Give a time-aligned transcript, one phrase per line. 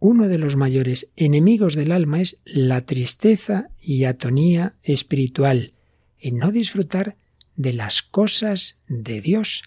[0.00, 5.74] uno de los mayores enemigos del alma es la tristeza y atonía espiritual,
[6.18, 7.16] en no disfrutar
[7.56, 9.62] de las cosas de Dios,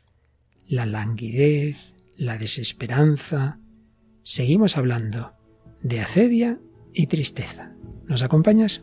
[0.67, 3.59] la languidez, la desesperanza.
[4.23, 5.33] Seguimos hablando
[5.81, 6.59] de acedia
[6.93, 7.73] y tristeza.
[8.07, 8.81] ¿Nos acompañas?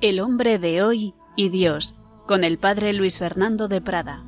[0.00, 1.94] El hombre de hoy y Dios,
[2.26, 4.24] con el padre Luis Fernando de Prada.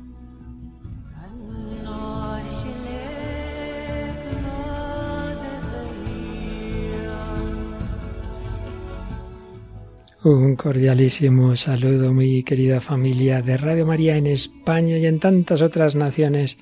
[10.23, 15.95] Un cordialísimo saludo, muy querida familia de Radio María en España y en tantas otras
[15.95, 16.59] naciones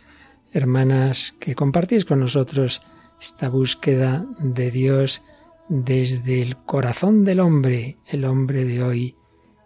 [0.53, 2.81] hermanas que compartís con nosotros
[3.19, 5.21] esta búsqueda de Dios
[5.71, 9.15] desde el corazón del hombre, el hombre de hoy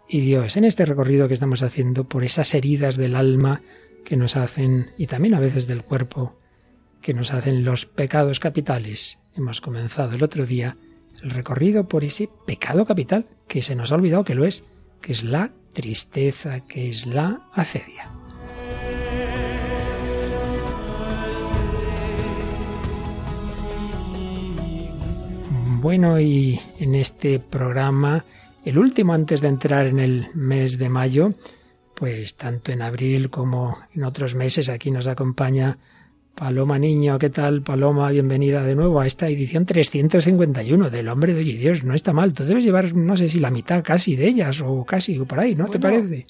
[0.08, 3.60] y Dios, en este recorrido que estamos haciendo por esas heridas del alma
[4.04, 6.38] que nos hacen, y también a veces del cuerpo,
[7.02, 9.18] que nos hacen los pecados capitales.
[9.34, 10.76] Hemos comenzado el otro día
[11.24, 14.62] el recorrido por ese pecado capital que se nos ha olvidado que lo es,
[15.02, 18.12] que es la tristeza, que es la acedia.
[25.78, 28.24] Bueno, y en este programa,
[28.64, 31.34] el último antes de entrar en el mes de mayo,
[31.94, 35.76] pues tanto en abril como en otros meses aquí nos acompaña
[36.34, 37.18] Paloma Niño.
[37.18, 38.10] ¿Qué tal, Paloma?
[38.10, 41.84] Bienvenida de nuevo a esta edición 351 del Hombre de Hoy Dios.
[41.84, 42.32] No está mal.
[42.32, 45.54] Tú debes llevar, no sé si la mitad casi de ellas o casi por ahí,
[45.54, 46.26] ¿no te parece?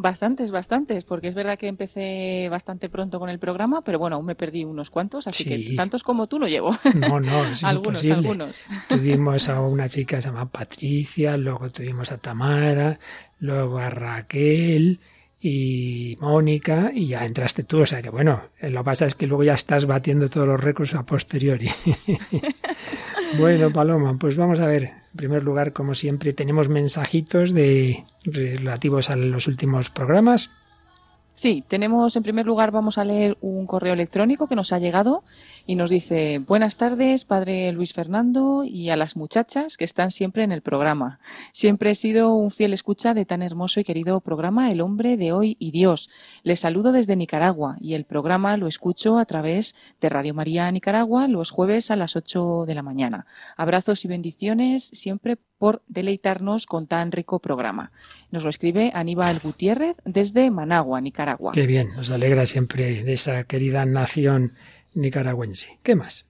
[0.00, 4.26] Bastantes, bastantes, porque es verdad que empecé bastante pronto con el programa, pero bueno, aún
[4.26, 6.78] me perdí unos cuantos, así que tantos como tú no llevo.
[6.94, 8.62] No, no, es algunos, algunos.
[8.88, 12.96] Tuvimos a una chica que se llama Patricia, luego tuvimos a Tamara,
[13.40, 15.00] luego a Raquel
[15.40, 19.26] y Mónica, y ya entraste tú, o sea que bueno, lo que pasa es que
[19.26, 21.68] luego ya estás batiendo todos los récords a posteriori.
[23.36, 29.10] bueno, Paloma, pues vamos a ver, en primer lugar, como siempre, tenemos mensajitos de relativos
[29.10, 30.50] a los últimos programas.
[31.34, 35.22] Sí, tenemos en primer lugar, vamos a leer un correo electrónico que nos ha llegado
[35.68, 40.42] y nos dice buenas tardes, padre Luis Fernando y a las muchachas que están siempre
[40.42, 41.20] en el programa.
[41.52, 45.30] Siempre he sido un fiel escucha de tan hermoso y querido programa El hombre de
[45.32, 46.08] hoy y Dios.
[46.42, 51.28] Les saludo desde Nicaragua y el programa lo escucho a través de Radio María Nicaragua
[51.28, 53.26] los jueves a las 8 de la mañana.
[53.58, 57.92] Abrazos y bendiciones siempre por deleitarnos con tan rico programa.
[58.30, 61.52] Nos lo escribe Aníbal Gutiérrez desde Managua, Nicaragua.
[61.52, 64.52] Qué bien, nos alegra siempre de esa querida nación
[64.98, 65.78] nicaragüense.
[65.82, 66.28] ¿Qué más?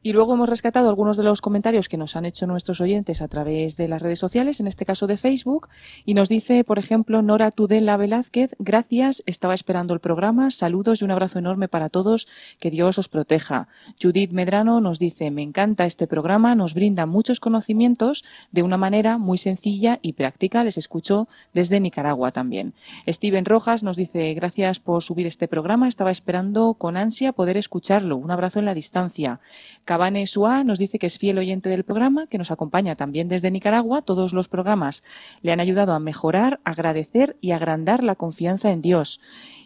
[0.00, 3.26] Y luego hemos rescatado algunos de los comentarios que nos han hecho nuestros oyentes a
[3.26, 5.68] través de las redes sociales, en este caso de Facebook,
[6.04, 11.04] y nos dice, por ejemplo, Nora Tudela Velázquez, gracias, estaba esperando el programa, saludos y
[11.04, 12.28] un abrazo enorme para todos,
[12.60, 13.66] que Dios os proteja.
[14.00, 19.18] Judith Medrano nos dice, me encanta este programa, nos brinda muchos conocimientos de una manera
[19.18, 22.72] muy sencilla y práctica, les escucho desde Nicaragua también.
[23.08, 28.16] Steven Rojas nos dice, gracias por subir este programa, estaba esperando con ansia poder escucharlo,
[28.16, 29.40] un abrazo en la distancia.
[29.88, 33.50] Cabane Suá nos dice que es fiel oyente del programa, que nos acompaña también desde
[33.50, 34.02] Nicaragua.
[34.02, 35.02] Todos los programas
[35.40, 39.18] le han ayudado a mejorar, agradecer y agrandar la confianza en Dios.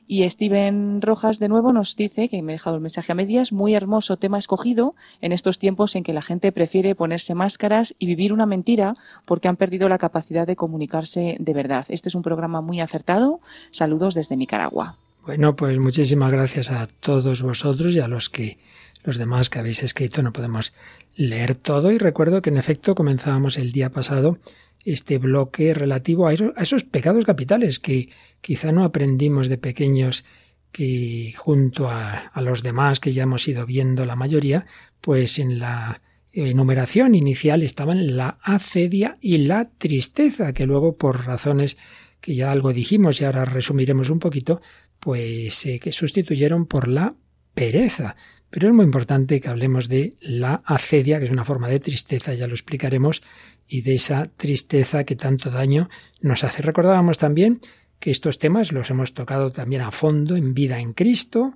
[0.07, 3.51] Y Steven Rojas de nuevo nos dice, que me ha dejado el mensaje a medias,
[3.51, 8.07] muy hermoso tema escogido en estos tiempos en que la gente prefiere ponerse máscaras y
[8.07, 8.95] vivir una mentira
[9.27, 11.87] porque han perdido la capacidad de comunicarse de verdad.
[11.89, 13.41] Este es un programa muy acertado.
[13.73, 14.99] Saludos desde Nicaragua.
[15.27, 18.59] Bueno, pues muchísimas gracias a todos vosotros y a los que
[19.05, 20.73] los demás que habéis escrito no podemos
[21.15, 24.39] leer todo y recuerdo que en efecto comenzábamos el día pasado
[24.85, 28.09] este bloque relativo a, esos pecados capitales que
[28.41, 30.25] quizá no aprendimos de pequeños
[30.73, 34.67] que junto a, los demás que ya hemos ido viendo la mayoría,
[35.01, 36.01] pues en la
[36.33, 41.77] enumeración inicial estaban la acedia y la tristeza, que luego por razones
[42.21, 44.63] que ya algo dijimos y ahora resumiremos un poquito,
[44.99, 47.15] pues eh, que sustituyeron por la
[47.53, 48.17] pereza.
[48.53, 52.35] Pero es muy importante que hablemos de la acedia, que es una forma de tristeza,
[52.35, 53.23] ya lo explicaremos,
[53.67, 55.89] y de esa tristeza que tanto daño
[56.21, 56.61] nos hace.
[56.61, 57.63] Recordábamos también
[57.99, 61.55] que estos temas los hemos tocado también a fondo en Vida en Cristo,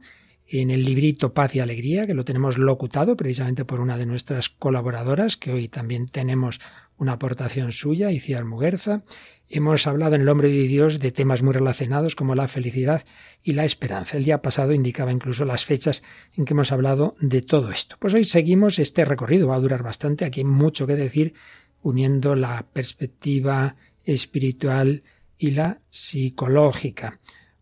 [0.49, 4.49] en el librito Paz y Alegría, que lo tenemos locutado precisamente por una de nuestras
[4.49, 6.61] colaboradoras, que hoy también tenemos
[6.97, 9.03] una aportación suya, Iciar Muguerza.
[9.49, 13.05] Hemos hablado en el Hombre de Dios de temas muy relacionados como la felicidad
[13.45, 14.17] y la esperanza.
[14.17, 16.03] El día pasado indicaba incluso las fechas
[16.35, 17.97] en que hemos hablado de todo esto.
[18.01, 21.35] Pues hoy seguimos este recorrido, va a durar bastante, aquí hay mucho que decir,
[21.83, 25.05] uniendo la perspectiva espiritual
[25.39, 27.21] y la psicológica.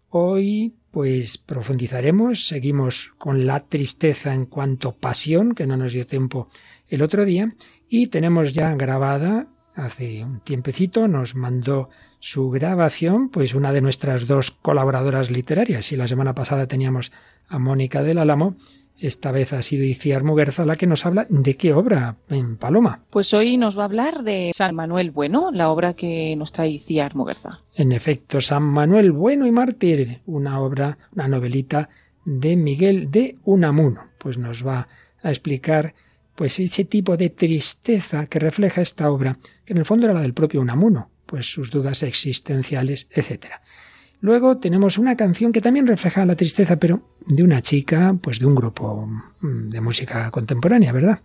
[0.08, 6.48] Hoy pues profundizaremos, seguimos con la tristeza en cuanto pasión, que no nos dio tiempo
[6.88, 7.48] el otro día,
[7.88, 11.90] y tenemos ya grabada, hace un tiempecito, nos mandó
[12.20, 15.92] su grabación, pues una de nuestras dos colaboradoras literarias.
[15.92, 17.12] Y la semana pasada teníamos
[17.48, 18.56] a Mónica del Álamo,
[18.98, 23.02] esta vez ha sido Iciar Muguerza la que nos habla de qué obra en Paloma.
[23.10, 26.70] Pues hoy nos va a hablar de San Manuel Bueno, la obra que nos trae
[26.70, 27.60] Iciar Muguerza.
[27.74, 31.88] En efecto, San Manuel Bueno y Mártir, una obra, una novelita
[32.24, 34.02] de Miguel de Unamuno.
[34.18, 34.86] Pues nos va
[35.22, 35.94] a explicar
[36.34, 40.20] pues ese tipo de tristeza que refleja esta obra, que en el fondo era la
[40.20, 43.62] del propio Unamuno, pues sus dudas existenciales, etcétera.
[44.20, 48.46] Luego tenemos una canción que también refleja la tristeza, pero de una chica, pues de
[48.46, 49.06] un grupo
[49.40, 51.20] mm, de música contemporánea, ¿verdad?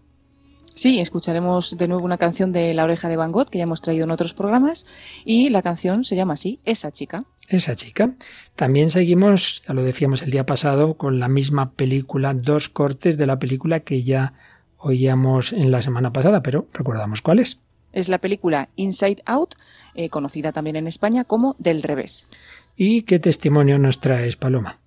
[0.76, 3.82] Sí, escucharemos de nuevo una canción de La oreja de Van Gogh que ya hemos
[3.82, 4.86] traído en otros programas
[5.26, 7.26] y la canción se llama así, Esa chica.
[7.50, 8.16] Esa chica.
[8.56, 13.26] También seguimos, ya lo decíamos el día pasado, con la misma película, dos cortes de
[13.26, 14.34] la película que ya
[14.80, 17.60] oíamos en la semana pasada, pero recordamos cuál es.
[17.94, 19.56] Es la película Inside Out,
[19.96, 22.28] eh, conocida también en España como Del revés.
[22.76, 24.78] ¿Y qué testimonio nos traes, Paloma?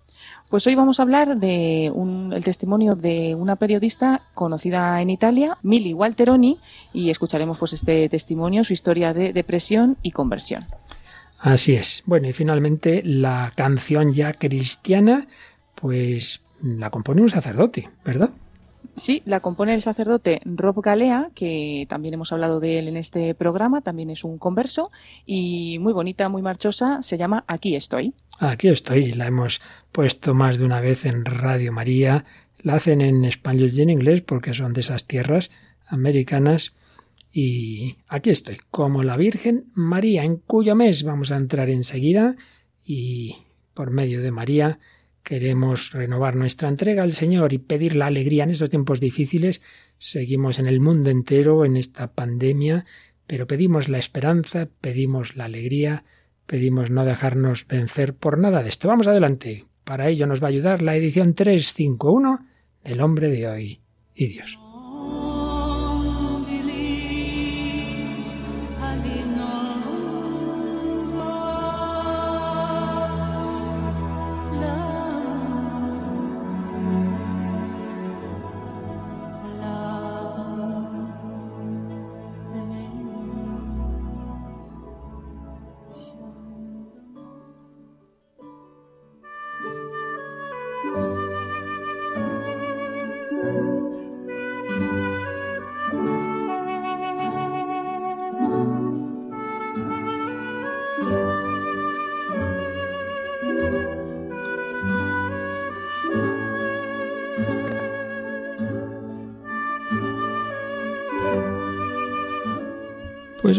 [0.49, 5.95] Pues hoy vamos a hablar de el testimonio de una periodista conocida en Italia, Mili
[5.95, 6.59] Walteroni,
[6.93, 10.67] y escucharemos pues este testimonio, su historia de depresión y conversión.
[11.41, 12.03] Así es.
[12.05, 15.27] Bueno, y finalmente la canción ya cristiana,
[15.75, 18.31] pues la compone un sacerdote, ¿verdad?
[18.99, 23.35] Sí, la compone el sacerdote Rob Galea, que también hemos hablado de él en este
[23.35, 24.91] programa, también es un converso
[25.25, 28.15] y muy bonita, muy marchosa, se llama Aquí estoy.
[28.39, 29.63] Aquí estoy, la hemos
[29.93, 32.25] puesto más de una vez en Radio María,
[32.63, 35.51] la hacen en español y en inglés porque son de esas tierras
[35.89, 36.75] americanas.
[37.33, 42.37] Y aquí estoy, como la Virgen María, en cuyo mes vamos a entrar enseguida.
[42.85, 43.37] Y
[43.75, 44.79] por medio de María
[45.23, 49.63] Queremos renovar nuestra entrega al Señor y pedir la alegría en estos tiempos difíciles.
[49.99, 52.85] Seguimos en el mundo entero en esta pandemia,
[53.27, 56.05] pero pedimos la esperanza, pedimos la alegría,
[56.47, 58.89] pedimos no dejarnos vencer por nada de esto.
[58.89, 59.67] Vamos adelante.
[59.85, 62.47] Para ello nos va a ayudar la edición 351
[62.85, 63.81] del hombre de hoy
[64.15, 64.62] y Dios.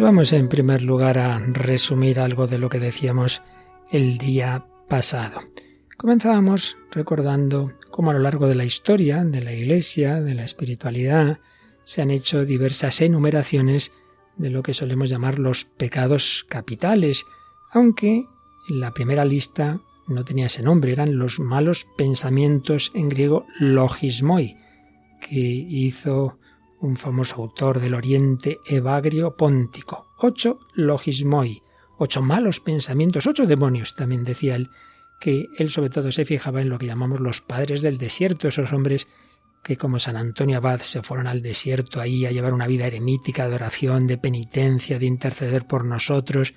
[0.03, 3.41] Vamos en primer lugar a resumir algo de lo que decíamos
[3.89, 5.39] el día pasado.
[5.95, 11.39] Comenzábamos recordando cómo a lo largo de la historia de la Iglesia, de la espiritualidad,
[11.85, 13.93] se han hecho diversas enumeraciones
[14.35, 17.23] de lo que solemos llamar los pecados capitales,
[17.71, 18.25] aunque
[18.69, 24.57] en la primera lista no tenía ese nombre, eran los malos pensamientos en griego logismoi,
[25.21, 26.39] que hizo
[26.83, 30.13] un famoso autor del Oriente, Evagrio Póntico.
[30.17, 31.63] Ocho logismoi,
[31.97, 34.69] ocho malos pensamientos, ocho demonios, también decía él,
[35.21, 38.73] que él sobre todo se fijaba en lo que llamamos los padres del desierto, esos
[38.73, 39.07] hombres
[39.63, 43.47] que como San Antonio Abad se fueron al desierto ahí a llevar una vida eremítica
[43.47, 46.53] de oración, de penitencia, de interceder por nosotros.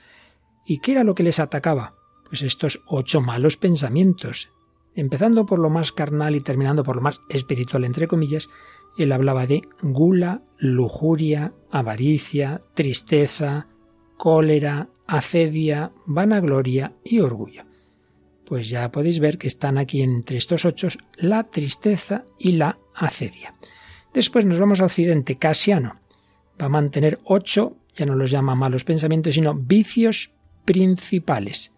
[0.67, 1.95] ¿Y qué era lo que les atacaba?
[2.29, 4.51] Pues estos ocho malos pensamientos,
[4.97, 8.49] empezando por lo más carnal y terminando por lo más espiritual, entre comillas,
[8.99, 13.69] él hablaba de gula, lujuria, avaricia, tristeza,
[14.17, 17.65] cólera, acedia, vanagloria y orgullo.
[18.47, 23.55] Pues ya podéis ver que están aquí entre estos ocho la tristeza y la acedia.
[24.15, 25.37] Después nos vamos a Occidente.
[25.37, 25.97] Casiano
[26.61, 30.35] va a mantener ocho, ya no los llama malos pensamientos, sino vicios
[30.65, 31.75] principales.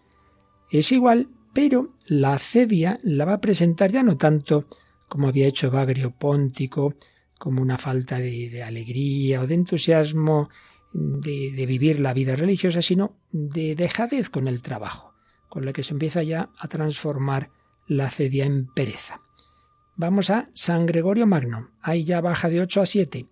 [0.71, 4.67] Es igual, Pero la acedia la va a presentar ya no tanto
[5.09, 6.95] como había hecho Bagrio Póntico,
[7.37, 10.49] como una falta de, alegría o de entusiasmo
[10.93, 15.13] de, vivir la vida religiosa, sino de dejadez con el trabajo,
[15.49, 17.49] con lo que se empieza ya a transformar
[17.87, 19.21] la acedia en pereza.
[19.95, 23.25] Vamos a San Gregorio Magno, ahí ya baja de 8 a 7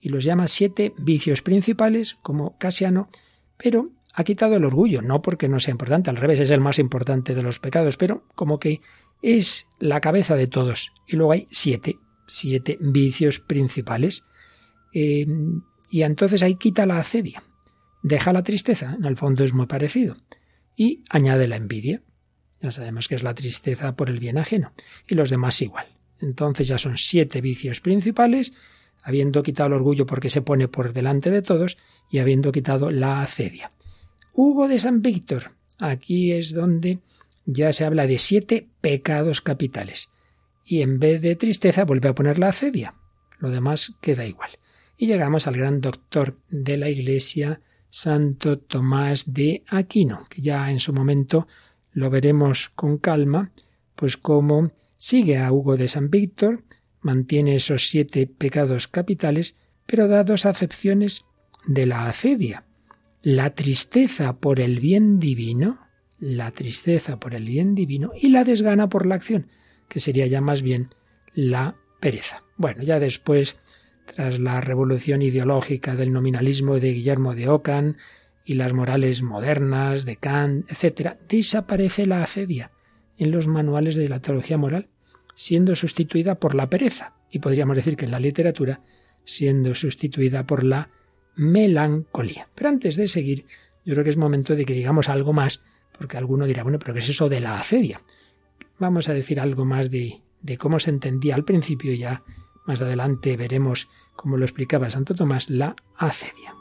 [0.00, 3.08] y los llama siete vicios principales, como Casiano,
[3.56, 6.78] pero ha quitado el orgullo, no porque no sea importante, al revés, es el más
[6.78, 8.80] importante de los pecados, pero como que
[9.22, 10.92] es la cabeza de todos.
[11.06, 14.24] Y luego hay siete, siete vicios principales.
[14.92, 15.26] Eh,
[15.90, 17.42] y entonces ahí quita la acedia,
[18.02, 20.16] deja la tristeza, en el fondo es muy parecido,
[20.76, 22.02] y añade la envidia.
[22.60, 24.72] Ya sabemos que es la tristeza por el bien ajeno,
[25.06, 25.86] y los demás igual.
[26.20, 28.52] Entonces ya son siete vicios principales,
[29.02, 31.78] habiendo quitado el orgullo porque se pone por delante de todos,
[32.10, 33.70] y habiendo quitado la acedia.
[34.34, 37.00] Hugo de San Víctor, aquí es donde
[37.44, 40.08] ya se habla de siete pecados capitales.
[40.64, 42.94] Y en vez de tristeza vuelve a poner la acedia.
[43.38, 44.50] Lo demás queda igual.
[44.96, 47.60] Y llegamos al gran doctor de la Iglesia,
[47.90, 51.46] Santo Tomás de Aquino, que ya en su momento
[51.92, 53.52] lo veremos con calma,
[53.96, 56.64] pues como sigue a Hugo de San Víctor,
[57.02, 61.26] mantiene esos siete pecados capitales, pero da dos acepciones
[61.66, 62.64] de la acedia.
[63.24, 65.78] La tristeza por el bien divino,
[66.18, 69.46] la tristeza por el bien divino y la desgana por la acción,
[69.88, 70.88] que sería ya más bien
[71.32, 72.42] la pereza.
[72.56, 73.58] Bueno, ya después,
[74.06, 77.94] tras la revolución ideológica del nominalismo de Guillermo de Ockham
[78.44, 82.72] y las morales modernas de Kant, etc., desaparece la acedia
[83.18, 84.88] en los manuales de la teología moral,
[85.36, 88.80] siendo sustituida por la pereza, y podríamos decir que en la literatura,
[89.24, 90.90] siendo sustituida por la
[91.36, 92.48] melancolía.
[92.54, 93.46] Pero antes de seguir,
[93.84, 95.60] yo creo que es momento de que digamos algo más
[96.02, 98.00] porque alguno dirá, bueno, pero ¿qué es eso de la acedia?
[98.78, 102.22] Vamos a decir algo más de, de cómo se entendía al principio, ya
[102.66, 106.54] más adelante veremos cómo lo explicaba Santo Tomás, la acedia.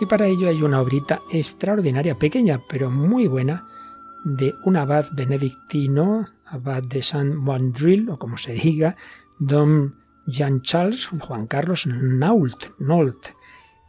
[0.00, 3.66] Y para ello hay una obrita extraordinaria, pequeña, pero muy buena,
[4.24, 8.96] de un abad benedictino, abad de Saint Mandril, o como se diga,
[9.38, 13.28] don Jean-Charles, Juan Carlos Nault, Nault,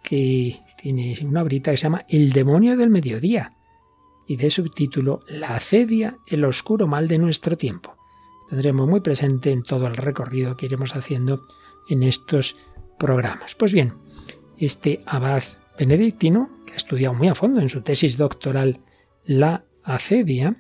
[0.02, 3.54] que tiene una brita que se llama El demonio del mediodía
[4.28, 7.96] y de subtítulo La acedia, el oscuro mal de nuestro tiempo.
[8.50, 11.46] Tendremos muy presente en todo el recorrido que iremos haciendo
[11.90, 12.56] en estos
[12.98, 13.56] programas.
[13.56, 13.94] Pues bien,
[14.58, 15.44] este abad
[15.78, 18.80] benedictino, que ha estudiado muy a fondo en su tesis doctoral
[19.26, 20.56] la acedia,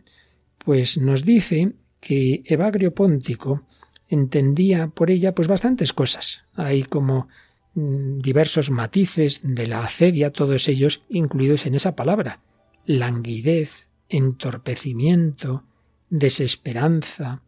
[0.58, 3.64] pues nos dice que Evagrio Póntico
[4.10, 6.44] entendía por ella pues bastantes cosas.
[6.54, 7.30] Hay como
[7.76, 12.42] mm, diversos matices de la acedia, todos ellos incluidos en esa palabra.
[12.86, 15.64] Languidez, entorpecimiento,
[16.10, 17.42] desesperanza,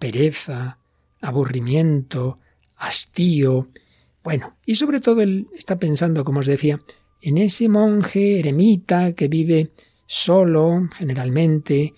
[0.00, 0.78] pereza,
[1.20, 2.40] aburrimiento,
[2.74, 3.68] hastío.
[4.24, 6.80] Bueno, y sobre todo él está pensando, como os decía,
[7.22, 9.70] en ese monje eremita que vive
[10.06, 11.94] solo, generalmente,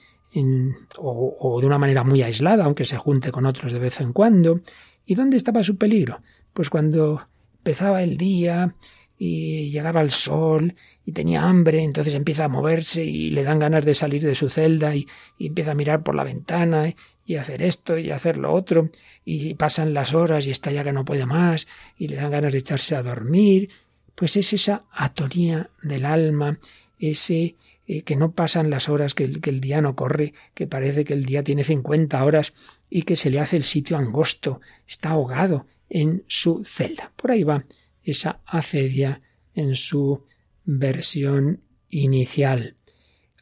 [0.99, 4.61] o, de una manera muy aislada, aunque se junte con otros de vez en cuando.
[5.05, 6.21] ¿Y dónde estaba su peligro?
[6.53, 7.27] Pues cuando
[7.59, 8.75] empezaba el día
[9.19, 10.75] y llegaba el sol
[11.05, 14.49] y tenía hambre, entonces empieza a moverse y le dan ganas de salir de su
[14.49, 15.07] celda y,
[15.39, 16.93] y empieza a mirar por la ventana
[17.27, 18.91] y hacer esto y hacer lo otro
[19.25, 22.53] y pasan las horas y está ya que no puede más y le dan ganas
[22.53, 23.71] de echarse a dormir,
[24.15, 26.59] pues es esa atonía del alma,
[26.99, 27.57] ese
[27.93, 31.27] eh, que no pasan las horas, que el, día no corre, que parece que el
[31.27, 32.55] día tiene 50 horas
[32.89, 37.13] y que se le hace el sitio angosto, está ahogado en su celda.
[37.17, 37.67] Por ahí va
[38.03, 39.21] esa acedia
[39.55, 40.25] en su
[40.65, 42.77] versión inicial.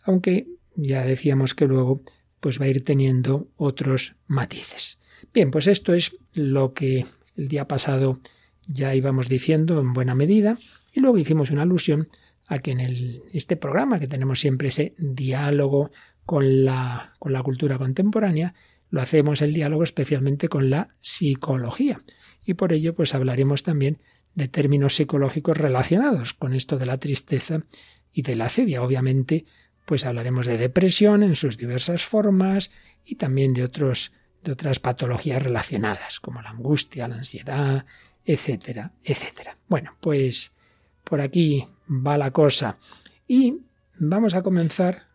[0.02, 2.02] Aunque ya decíamos que luego
[2.40, 4.98] pues va a ir teniendo otros matices.
[5.32, 8.18] Bien, pues esto es lo que el día pasado
[8.66, 10.58] ya íbamos diciendo en buena medida
[10.92, 12.08] y luego hicimos una alusión
[12.50, 15.92] a que en el, este programa, que tenemos siempre ese diálogo
[16.26, 18.54] con la, con la cultura contemporánea,
[18.90, 22.02] lo hacemos el diálogo especialmente con la psicología.
[22.44, 23.98] Y por ello, pues hablaremos también
[24.34, 27.62] de términos psicológicos relacionados con esto de la tristeza
[28.12, 28.82] y de la acedia.
[28.82, 29.44] Obviamente,
[29.84, 32.72] pues hablaremos de depresión en sus diversas formas
[33.04, 34.10] y también de otros
[34.42, 37.84] de otras patologías relacionadas, como la angustia, la ansiedad,
[38.24, 39.58] etcétera, etcétera.
[39.68, 40.52] Bueno, pues
[41.04, 42.78] por aquí va la cosa.
[43.26, 43.58] Y
[43.98, 45.06] vamos a comenzar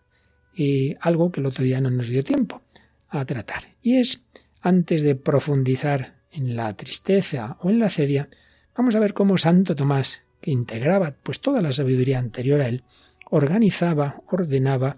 [0.58, 2.62] eh, algo que el otro día no nos dio tiempo
[3.10, 3.76] a tratar.
[3.82, 4.22] Y es,
[4.62, 8.30] antes de profundizar en la tristeza o en la cedia,
[8.76, 12.84] vamos a ver cómo Santo Tomás, que integraba pues toda la sabiduría anterior a él,
[13.30, 14.98] organizaba, ordenaba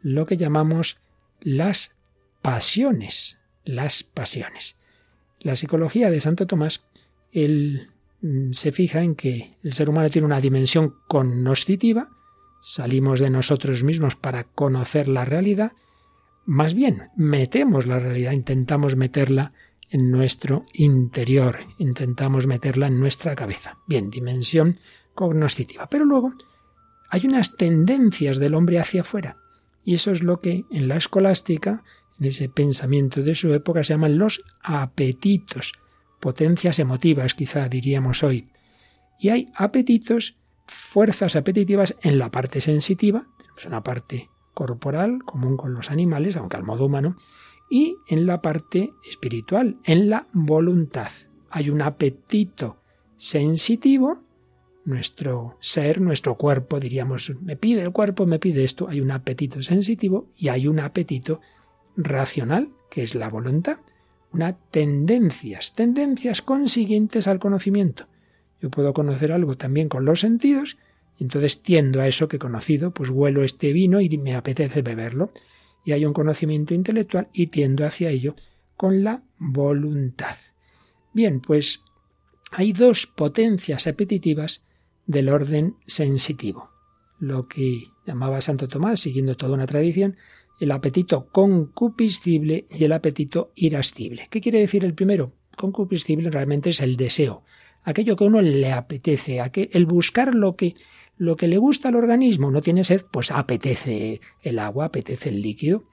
[0.00, 0.98] lo que llamamos
[1.40, 1.92] las
[2.42, 4.76] pasiones, las pasiones.
[5.40, 6.84] La psicología de Santo Tomás,
[7.32, 7.88] él
[8.52, 12.10] se fija en que el ser humano tiene una dimensión cognoscitiva,
[12.60, 15.72] salimos de nosotros mismos para conocer la realidad,
[16.44, 19.52] más bien metemos la realidad, intentamos meterla
[19.90, 23.78] en nuestro interior, intentamos meterla en nuestra cabeza.
[23.86, 24.78] Bien, dimensión
[25.14, 25.88] cognoscitiva.
[25.88, 26.34] Pero luego
[27.10, 29.38] hay unas tendencias del hombre hacia afuera.
[29.84, 31.84] Y eso es lo que en la escolástica,
[32.18, 35.74] en ese pensamiento de su época, se llaman los apetitos,
[36.20, 38.48] potencias emotivas, quizá diríamos hoy.
[39.18, 45.74] Y hay apetitos, fuerzas apetitivas en la parte sensitiva, tenemos una parte corporal común con
[45.74, 47.16] los animales, aunque al modo humano,
[47.70, 51.10] y en la parte espiritual, en la voluntad.
[51.50, 52.82] Hay un apetito
[53.16, 54.26] sensitivo
[54.86, 59.60] nuestro ser, nuestro cuerpo, diríamos, me pide el cuerpo, me pide esto, hay un apetito
[59.62, 61.40] sensitivo y hay un apetito
[61.96, 63.78] racional, que es la voluntad,
[64.32, 68.06] una tendencias, tendencias consiguientes al conocimiento.
[68.60, 70.76] Yo puedo conocer algo también con los sentidos,
[71.18, 74.82] y entonces tiendo a eso que he conocido, pues huelo este vino y me apetece
[74.82, 75.32] beberlo,
[75.84, 78.34] y hay un conocimiento intelectual y tiendo hacia ello
[78.76, 80.36] con la voluntad.
[81.12, 81.80] Bien, pues
[82.50, 84.64] hay dos potencias apetitivas
[85.06, 86.70] del orden sensitivo,
[87.18, 90.16] lo que llamaba Santo Tomás, siguiendo toda una tradición,
[90.58, 94.26] el apetito concupiscible y el apetito irascible.
[94.30, 95.32] ¿Qué quiere decir el primero?
[95.56, 97.42] Concupiscible realmente es el deseo,
[97.82, 100.74] aquello que a uno le apetece, el buscar lo que,
[101.16, 102.50] lo que le gusta al organismo.
[102.50, 105.84] No tiene sed, pues apetece el agua, apetece el líquido.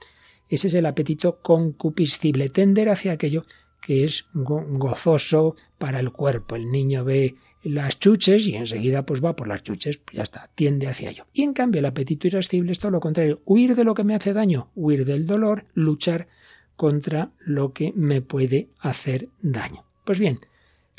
[0.50, 3.46] Ese es el apetito concupiscible, tender hacia aquello
[3.82, 6.56] que es gozoso para el cuerpo.
[6.56, 10.50] El niño ve las chuches y enseguida pues va por las chuches, pues ya está,
[10.56, 11.26] tiende hacia ello.
[11.34, 14.16] Y en cambio el apetito irascible es todo lo contrario, huir de lo que me
[14.16, 16.28] hace daño, huir del dolor, luchar
[16.76, 19.86] contra lo que me puede hacer daño.
[20.06, 20.40] Pues bien,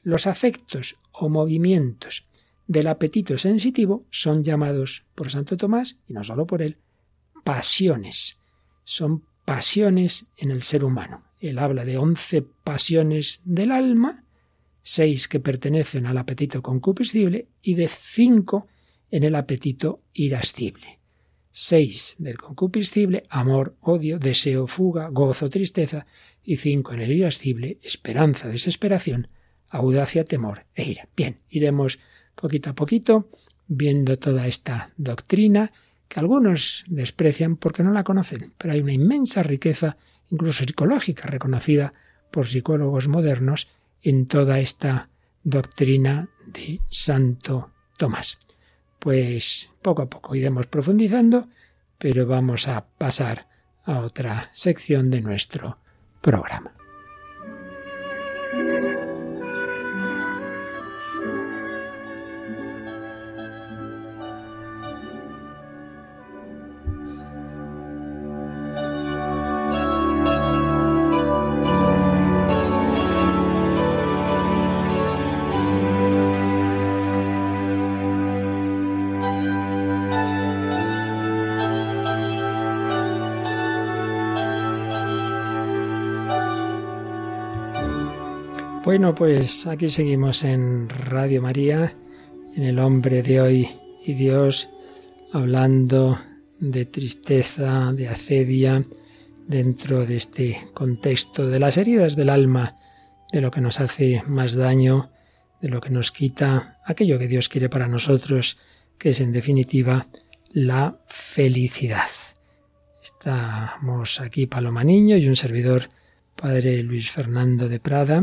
[0.03, 2.27] los afectos o movimientos
[2.67, 6.79] del apetito sensitivo son llamados por Santo Tomás, y no solo por él,
[7.45, 8.39] pasiones.
[8.85, 11.23] Son pasiones en el ser humano.
[11.41, 14.24] Él habla de once pasiones del alma,
[14.85, 18.69] seis que pertenecen al apetito concupiscible y de cinco
[19.11, 21.01] en el apetito irascible.
[21.51, 26.07] Seis del concupiscible, amor, odio, deseo, fuga, gozo, tristeza,
[26.43, 29.29] y cinco en el irascible, esperanza, desesperación,
[29.71, 31.09] audacia, temor e ira.
[31.17, 31.99] Bien, iremos
[32.35, 33.31] poquito a poquito
[33.67, 35.73] viendo toda esta doctrina
[36.09, 39.97] que algunos desprecian porque no la conocen, pero hay una inmensa riqueza,
[40.31, 41.95] incluso psicológica, reconocida
[42.31, 43.69] por psicólogos modernos
[44.05, 45.09] en toda esta
[45.43, 48.39] doctrina de Santo Tomás.
[48.99, 51.49] Pues poco a poco iremos profundizando,
[51.99, 53.49] pero vamos a pasar
[53.85, 55.79] a otra sección de nuestro
[56.21, 56.75] programa.
[88.95, 91.97] Bueno, pues aquí seguimos en Radio María,
[92.55, 93.69] en el hombre de hoy
[94.05, 94.71] y Dios,
[95.33, 96.17] hablando
[96.61, 98.85] de tristeza, de acedia,
[99.49, 102.77] dentro de este contexto de las heridas del alma,
[103.33, 105.11] de lo que nos hace más daño,
[105.61, 108.59] de lo que nos quita aquello que Dios quiere para nosotros,
[108.97, 110.07] que es en definitiva
[110.53, 112.11] la felicidad.
[113.03, 115.91] Estamos aquí Paloma Niño y un servidor,
[116.37, 118.23] Padre Luis Fernando de Prada,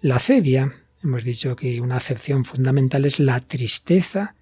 [0.00, 4.34] la cedia, hemos dicho que una acepción fundamental es la tristeza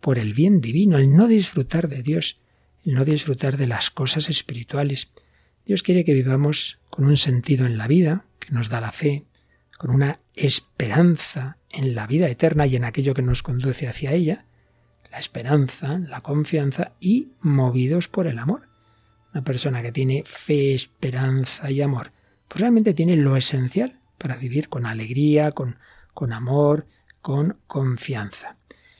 [0.00, 2.40] por el bien divino, el no disfrutar de Dios,
[2.84, 5.10] el no disfrutar de las cosas espirituales.
[5.64, 9.24] Dios quiere que vivamos con un sentido en la vida, que nos da la fe,
[9.78, 14.44] con una esperanza en la vida eterna y en aquello que nos conduce hacia ella,
[15.10, 18.68] la esperanza, la confianza y movidos por el amor.
[19.32, 22.12] Una persona que tiene fe, esperanza y amor,
[22.46, 25.78] pues realmente tiene lo esencial para vivir con alegría, con,
[26.12, 26.86] con amor,
[27.22, 28.56] con confianza.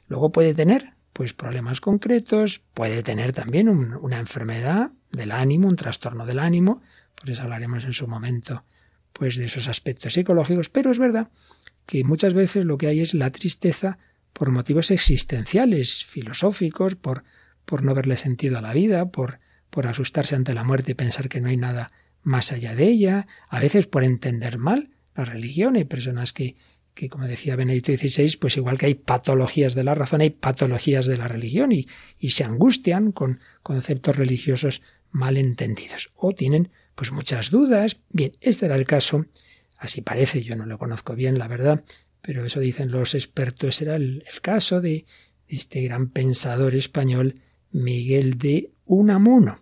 [0.06, 6.26] Luego puede tener pues problemas concretos, puede tener también una enfermedad del ánimo, un trastorno
[6.26, 6.80] del ánimo,
[7.16, 8.64] por eso hablaremos en su momento
[9.12, 11.28] pues de esos aspectos psicológicos, pero es verdad
[11.86, 13.98] que muchas veces lo que hay es la tristeza
[14.32, 17.24] por motivos existenciales, filosóficos, por,
[17.64, 21.28] por no verle sentido a la vida, por, por asustarse ante la muerte y pensar
[21.28, 21.90] que no hay nada
[22.22, 24.90] más allá de ella, a veces por entender mal
[25.24, 25.76] religión.
[25.76, 26.56] Hay personas que,
[26.94, 31.06] que, como decía Benedicto XVI, pues igual que hay patologías de la razón, hay patologías
[31.06, 31.86] de la religión y,
[32.18, 38.00] y se angustian con conceptos religiosos mal entendidos o tienen pues muchas dudas.
[38.10, 39.26] Bien, este era el caso,
[39.78, 41.84] así parece, yo no lo conozco bien, la verdad,
[42.20, 45.06] pero eso dicen los expertos, era el caso de
[45.46, 47.36] este gran pensador español
[47.70, 49.58] Miguel de Unamuno.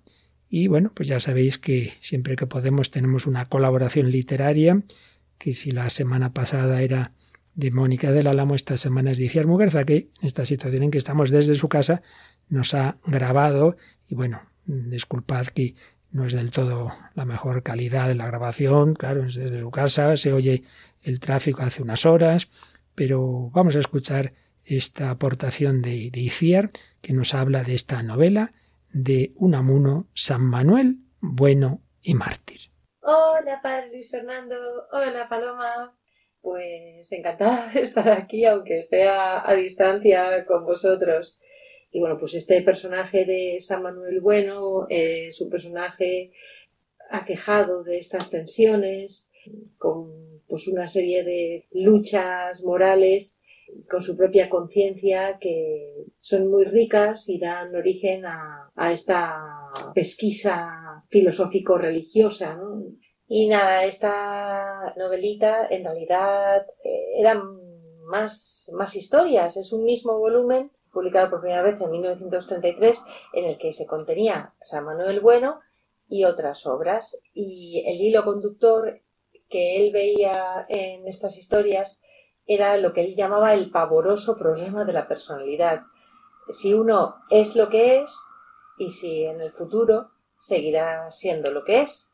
[0.49, 4.83] Y bueno, pues ya sabéis que siempre que podemos tenemos una colaboración literaria,
[5.39, 7.13] que si la semana pasada era
[7.55, 10.91] de Mónica del Álamo, esta semana es de Iciar Muguerza, que en esta situación en
[10.91, 12.03] que estamos desde su casa
[12.49, 13.77] nos ha grabado
[14.09, 15.75] y bueno, disculpad que
[16.13, 20.17] no es del todo la mejor calidad de la grabación, claro, es desde su casa,
[20.17, 20.65] se oye
[21.03, 22.49] el tráfico hace unas horas,
[22.95, 24.33] pero vamos a escuchar
[24.65, 26.71] esta aportación de, de Iciar
[27.01, 28.53] que nos habla de esta novela
[28.93, 32.76] de Unamuno San Manuel, bueno y mártir.
[33.09, 34.57] Hola, Padre Luis Fernando.
[34.91, 35.97] Hola, Paloma.
[36.41, 41.41] Pues encantada de estar aquí, aunque sea a distancia con vosotros.
[41.93, 46.33] Y bueno, pues este personaje de San Manuel Bueno es un personaje
[47.09, 49.31] aquejado de estas tensiones,
[49.79, 53.39] con pues una serie de luchas morales
[53.91, 59.35] con su propia conciencia que son muy ricas y dan origen a, esta
[59.95, 62.59] pesquisa filosófico-religiosa.
[63.29, 67.41] Y nada, esta novelita en realidad eh, eran
[68.05, 69.57] más, más historias.
[69.57, 72.97] Es un mismo volumen publicado por primera vez en 1933
[73.35, 75.61] en el que se contenía San Manuel Bueno
[76.09, 77.17] y otras obras.
[77.33, 79.01] Y el hilo conductor
[79.49, 82.01] que él veía en estas historias
[82.47, 85.83] era lo que él llamaba el pavoroso problema de la personalidad.
[86.55, 88.17] Si uno es lo que es
[88.79, 92.09] y si en el futuro seguirá siendo lo que es.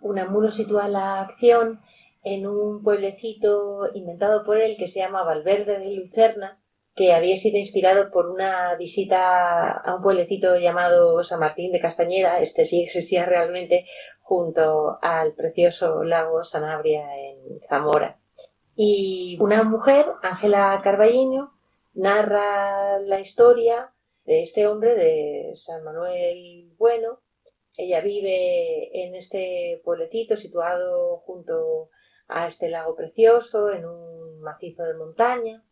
[0.00, 1.80] Unamuno sitúa la acción
[2.24, 6.58] en un pueblecito inventado por él que se llama Valverde de Lucerna,
[6.94, 12.40] que había sido inspirado por una visita a un pueblecito llamado San Martín de Castañeda,
[12.40, 13.84] este sí existía realmente,
[14.20, 18.21] junto al precioso lago Sanabria en Zamora.
[18.74, 21.52] Y una mujer, Ángela Carballino,
[21.94, 23.92] narra la historia
[24.24, 27.20] de este hombre, de San Manuel Bueno.
[27.76, 31.90] Ella vive en este pueblecito situado junto
[32.28, 35.62] a este lago precioso, en un macizo de montaña.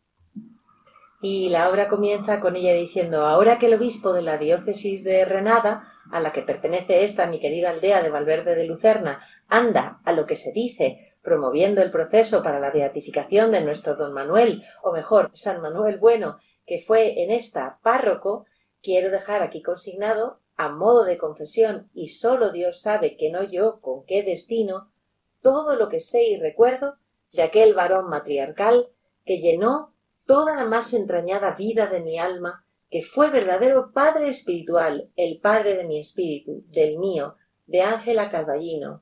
[1.23, 5.23] Y la obra comienza con ella diciendo, ahora que el obispo de la diócesis de
[5.23, 10.13] Renada, a la que pertenece esta mi querida aldea de Valverde de Lucerna, anda a
[10.13, 14.91] lo que se dice, promoviendo el proceso para la beatificación de nuestro don Manuel, o
[14.93, 18.47] mejor, San Manuel Bueno, que fue en esta párroco,
[18.81, 23.79] quiero dejar aquí consignado, a modo de confesión, y sólo Dios sabe que no yo
[23.79, 24.91] con qué destino,
[25.43, 26.95] todo lo que sé y recuerdo
[27.31, 28.87] de aquel varón matriarcal
[29.23, 29.90] que llenó
[30.31, 35.75] toda la más entrañada vida de mi alma, que fue verdadero Padre espiritual, el Padre
[35.75, 39.01] de mi espíritu, del mío, de Ángela Calvallino.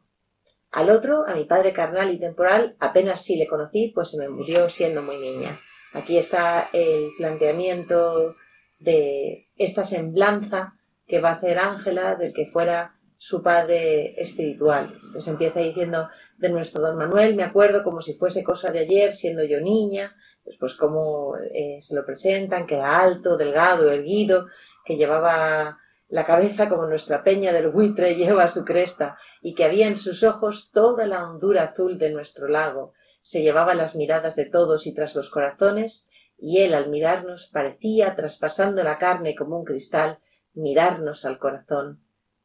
[0.71, 4.27] Al otro, a mi padre carnal y temporal, apenas sí le conocí, pues se me
[4.27, 5.59] murió siendo muy niña.
[5.93, 8.35] Aquí está el planteamiento
[8.79, 10.73] de esta semblanza
[11.05, 14.97] que va a hacer Ángela del que fuera su padre espiritual.
[15.11, 19.13] Pues empieza diciendo de nuestro don Manuel, me acuerdo como si fuese cosa de ayer,
[19.13, 20.15] siendo yo niña,
[20.57, 24.47] pues como eh, se lo presentan, que era alto, delgado, erguido,
[24.85, 25.77] que llevaba
[26.07, 30.23] la cabeza como nuestra peña del buitre lleva su cresta, y que había en sus
[30.23, 32.93] ojos toda la hondura azul de nuestro lago.
[33.21, 38.15] Se llevaba las miradas de todos y tras los corazones, y él al mirarnos parecía,
[38.15, 40.19] traspasando la carne como un cristal,
[40.53, 41.99] mirarnos al corazón.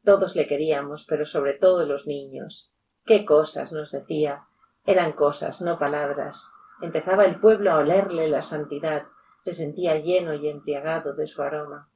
[0.05, 2.71] Todos le queríamos, pero sobre todo los niños.
[3.05, 4.43] Qué cosas nos decía.
[4.85, 6.43] Eran cosas, no palabras.
[6.81, 9.03] Empezaba el pueblo a olerle la santidad,
[9.43, 11.89] se sentía lleno y embriagado de su aroma.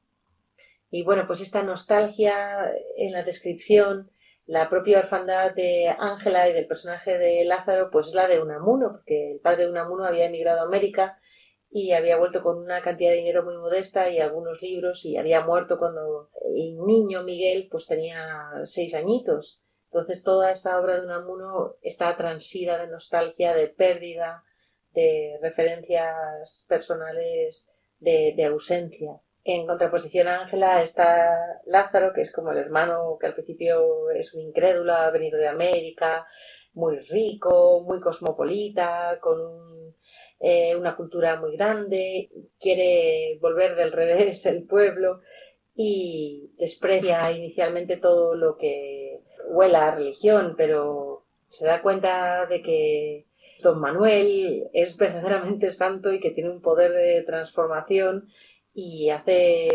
[0.89, 4.09] Y bueno, pues esta nostalgia en la descripción,
[4.47, 8.91] la propia orfandad de Ángela y del personaje de Lázaro, pues es la de Unamuno,
[8.91, 11.17] porque el padre de Unamuno había emigrado a América
[11.71, 15.41] y había vuelto con una cantidad de dinero muy modesta y algunos libros y había
[15.41, 19.61] muerto cuando el niño Miguel pues tenía seis añitos.
[19.91, 24.43] Entonces toda esta obra de Unamuno está transida de nostalgia, de pérdida,
[24.93, 27.67] de referencias personales
[27.99, 29.19] de, ausencia.
[29.43, 34.33] En contraposición a Ángela está Lázaro, que es como el hermano que al principio es
[34.33, 36.25] un incrédulo, ha venido de América,
[36.73, 39.95] muy rico, muy cosmopolita, con un
[40.39, 45.21] eh, una cultura muy grande, quiere volver del revés el pueblo
[45.75, 53.25] y desprecia inicialmente todo lo que huela a religión, pero se da cuenta de que
[53.61, 58.27] don Manuel es verdaderamente santo y que tiene un poder de transformación
[58.73, 59.67] y hace,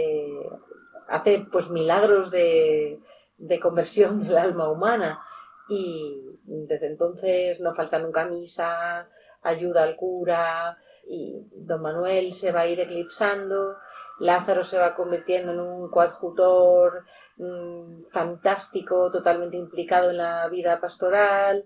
[1.08, 3.00] hace pues milagros de,
[3.36, 5.20] de conversión del alma humana.
[5.68, 9.08] Y desde entonces no falta nunca misa,
[9.44, 10.76] ayuda al cura
[11.06, 13.76] y don Manuel se va a ir eclipsando,
[14.20, 17.04] Lázaro se va convirtiendo en un coadjutor
[17.36, 21.64] mm, fantástico, totalmente implicado en la vida pastoral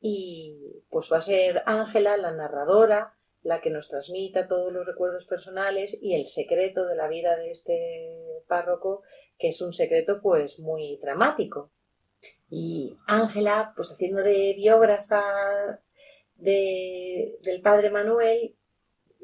[0.00, 5.24] y pues va a ser Ángela, la narradora, la que nos transmita todos los recuerdos
[5.26, 9.02] personales y el secreto de la vida de este párroco,
[9.38, 11.70] que es un secreto pues muy dramático.
[12.50, 15.80] Y Ángela, pues haciendo de biógrafa
[16.40, 18.54] del padre Manuel,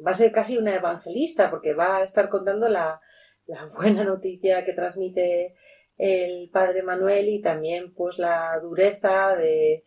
[0.07, 3.01] va a ser casi una evangelista, porque va a estar contando la,
[3.47, 5.55] la buena noticia que transmite
[5.99, 9.83] el padre Manuel y también pues la dureza de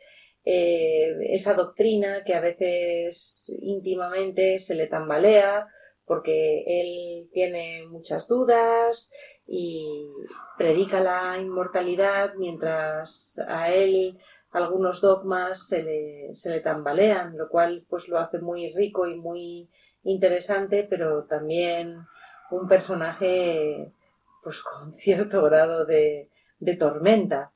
[0.45, 5.67] eh, esa doctrina que a veces íntimamente se le tambalea
[6.05, 9.11] porque él tiene muchas dudas
[9.45, 10.07] y
[10.57, 14.17] predica la inmortalidad mientras a él
[14.51, 19.15] algunos dogmas se le, se le tambalean, lo cual pues lo hace muy rico y
[19.15, 19.69] muy
[20.03, 21.97] interesante, pero también
[22.51, 23.91] un personaje
[24.43, 27.51] pues con cierto grado de, de tormenta.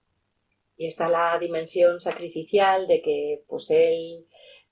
[0.76, 4.26] Y está la dimensión sacrificial de que pues él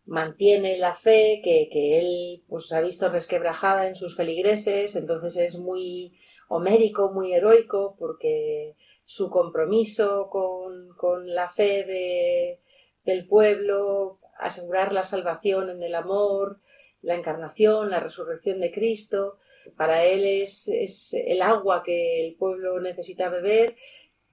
[0.06, 5.58] mantiene la fe, que, que él pues ha visto resquebrajada en sus feligreses, entonces es
[5.58, 6.18] muy
[6.52, 12.60] homérico, muy heroico, porque su compromiso con, con la fe de,
[13.06, 16.60] del pueblo, asegurar la salvación en el amor,
[17.02, 19.38] la encarnación, la resurrección de Cristo,
[19.78, 23.78] para él es, es el agua que el pueblo necesita beber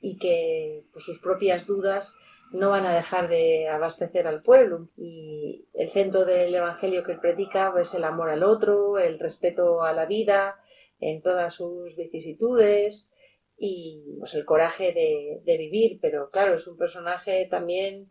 [0.00, 2.12] y que por sus propias dudas
[2.50, 4.88] no van a dejar de abastecer al pueblo.
[4.96, 9.82] Y el centro del Evangelio que él predica es el amor al otro, el respeto
[9.82, 10.56] a la vida
[11.00, 13.10] en todas sus vicisitudes
[13.56, 15.98] y pues, el coraje de, vivir.
[16.00, 18.08] Pero claro, es un personaje también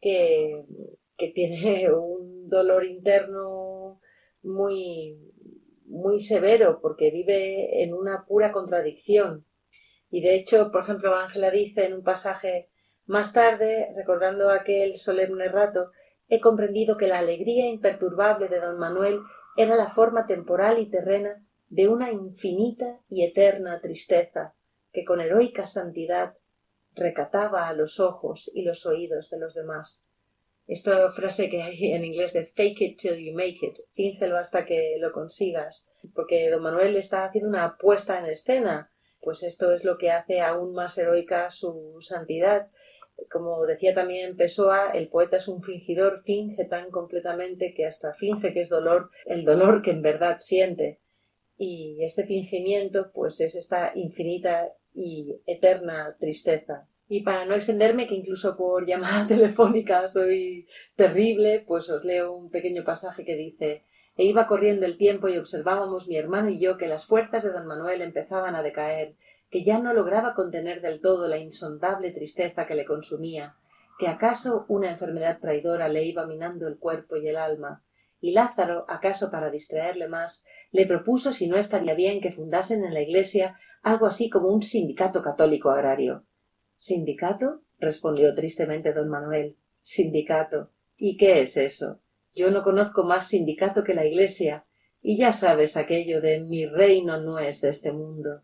[0.00, 0.64] que,
[1.16, 4.00] que tiene un dolor interno
[4.42, 5.18] muy,
[5.86, 9.44] muy severo porque vive en una pura contradicción
[10.10, 12.68] y de hecho, por ejemplo, Ángela dice en un pasaje
[13.06, 15.90] más tarde, recordando aquel solemne rato,
[16.28, 19.20] he comprendido que la alegría imperturbable de don Manuel
[19.56, 24.54] era la forma temporal y terrena de una infinita y eterna tristeza
[24.92, 26.34] que con heroica santidad
[26.94, 30.04] recataba a los ojos y los oídos de los demás.
[30.66, 34.66] Esta frase que hay en inglés de fake it till you make it, fíncelo hasta
[34.66, 39.84] que lo consigas, porque don Manuel está haciendo una puesta en escena pues esto es
[39.84, 42.68] lo que hace aún más heroica su santidad.
[43.30, 48.54] Como decía también Pessoa, el poeta es un fingidor, finge tan completamente que hasta finge
[48.54, 51.00] que es dolor, el dolor que en verdad siente.
[51.62, 56.88] Y este fingimiento, pues es esta infinita y eterna tristeza.
[57.06, 62.50] Y para no extenderme, que incluso por llamada telefónica soy terrible, pues os leo un
[62.50, 63.84] pequeño pasaje que dice
[64.16, 67.52] e iba corriendo el tiempo y observábamos mi hermano y yo que las fuerzas de
[67.52, 69.16] don Manuel empezaban a decaer,
[69.50, 73.54] que ya no lograba contener del todo la insondable tristeza que le consumía,
[73.98, 77.82] que acaso una enfermedad traidora le iba minando el cuerpo y el alma,
[78.20, 82.94] y Lázaro, acaso para distraerle más, le propuso si no estaría bien que fundasen en
[82.94, 86.24] la iglesia algo así como un sindicato católico agrario.
[86.76, 87.62] ¿Sindicato?
[87.78, 89.56] respondió tristemente don Manuel.
[89.80, 90.70] Sindicato.
[90.96, 92.00] ¿Y qué es eso?
[92.34, 94.64] Yo no conozco más sindicato que la Iglesia,
[95.02, 98.42] y ya sabes aquello de mi reino no es de este mundo.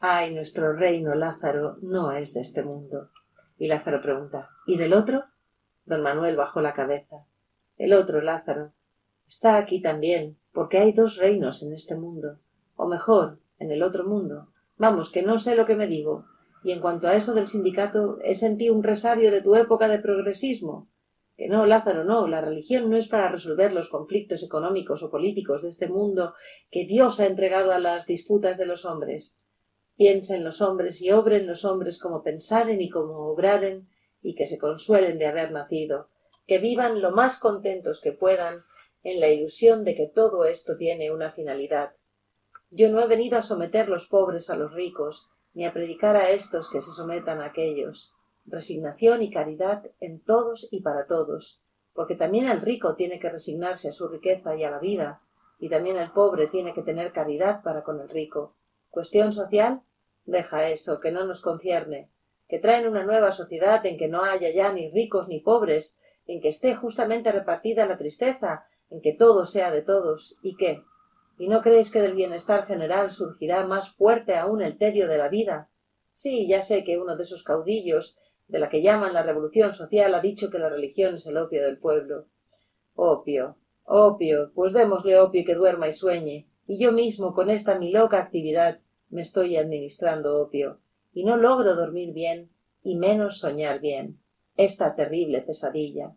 [0.00, 3.10] Ay, nuestro reino, Lázaro, no es de este mundo.
[3.56, 5.24] Y Lázaro pregunta, ¿y del otro?
[5.86, 7.24] Don Manuel bajó la cabeza.
[7.76, 8.72] El otro, Lázaro,
[9.26, 12.38] está aquí también, porque hay dos reinos en este mundo,
[12.76, 14.48] o mejor, en el otro mundo.
[14.76, 16.26] Vamos, que no sé lo que me digo.
[16.62, 19.98] Y en cuanto a eso del sindicato, he sentido un resabio de tu época de
[19.98, 20.88] progresismo.
[21.36, 25.62] Que no, Lázaro, no, la religión no es para resolver los conflictos económicos o políticos
[25.62, 26.34] de este mundo
[26.70, 29.40] que Dios ha entregado a las disputas de los hombres.
[29.96, 33.88] Piensa en los hombres y obren los hombres como pensaren y como obraren,
[34.22, 36.08] y que se consuelen de haber nacido,
[36.46, 38.62] que vivan lo más contentos que puedan
[39.04, 41.92] en la ilusión de que todo esto tiene una finalidad.
[42.70, 46.30] Yo no he venido a someter los pobres a los ricos, ni a predicar a
[46.30, 48.12] estos que se sometan a aquellos
[48.46, 51.60] resignación y caridad en todos y para todos,
[51.94, 55.20] porque también el rico tiene que resignarse a su riqueza y a la vida,
[55.58, 58.56] y también el pobre tiene que tener caridad para con el rico.
[58.90, 59.82] Cuestión social,
[60.24, 62.10] deja eso, que no nos concierne,
[62.48, 66.40] que traen una nueva sociedad en que no haya ya ni ricos ni pobres, en
[66.40, 70.84] que esté justamente repartida la tristeza, en que todo sea de todos, y qué.
[71.36, 75.28] ¿Y no creéis que del bienestar general surgirá más fuerte aún el tedio de la
[75.28, 75.68] vida?
[76.12, 80.14] Sí, ya sé que uno de esos caudillos de la que llaman la revolución social
[80.14, 82.26] ha dicho que la religión es el opio del pueblo.
[82.94, 86.46] Opio, opio, pues démosle opio y que duerma y sueñe.
[86.68, 88.78] Y yo mismo, con esta mi loca actividad,
[89.10, 90.78] me estoy administrando opio,
[91.12, 92.48] y no logro dormir bien,
[92.84, 94.20] y menos soñar bien.
[94.56, 96.14] Esta terrible pesadilla.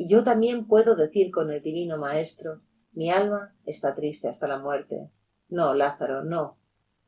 [0.00, 2.62] Y yo también puedo decir con el divino Maestro,
[2.94, 5.10] mi alma está triste hasta la muerte.
[5.50, 6.56] No, Lázaro, no.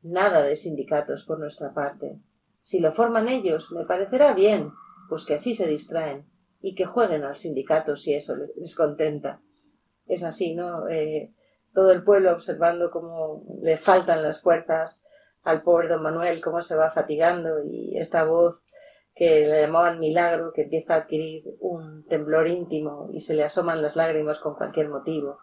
[0.03, 2.19] Nada de sindicatos por nuestra parte.
[2.61, 4.69] Si lo forman ellos, me parecerá bien,
[5.09, 6.27] pues que así se distraen
[6.61, 9.41] y que jueguen al sindicato si eso les contenta.
[10.05, 10.87] Es así, ¿no?
[10.87, 11.33] Eh,
[11.73, 15.03] todo el pueblo observando cómo le faltan las fuerzas
[15.41, 18.61] al pobre don Manuel, cómo se va fatigando y esta voz
[19.15, 23.81] que le llamaban milagro, que empieza a adquirir un temblor íntimo y se le asoman
[23.81, 25.37] las lágrimas con cualquier motivo.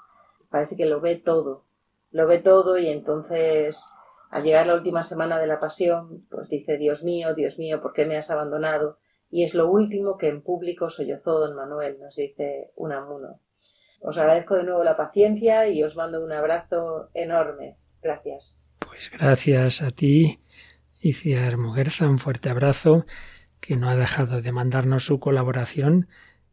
[0.51, 1.65] Parece que lo ve todo,
[2.11, 3.79] lo ve todo y entonces
[4.31, 7.93] al llegar la última semana de la pasión, pues dice, Dios mío, Dios mío, ¿por
[7.93, 8.99] qué me has abandonado?
[9.29, 13.41] Y es lo último que en público sollozó don Manuel, nos dice Unamuno.
[14.01, 17.77] Os agradezco de nuevo la paciencia y os mando un abrazo enorme.
[18.03, 18.57] Gracias.
[18.79, 20.41] Pues gracias a ti,
[21.01, 23.05] Iciar Muguerza, un fuerte abrazo
[23.61, 26.09] que no ha dejado de mandarnos su colaboración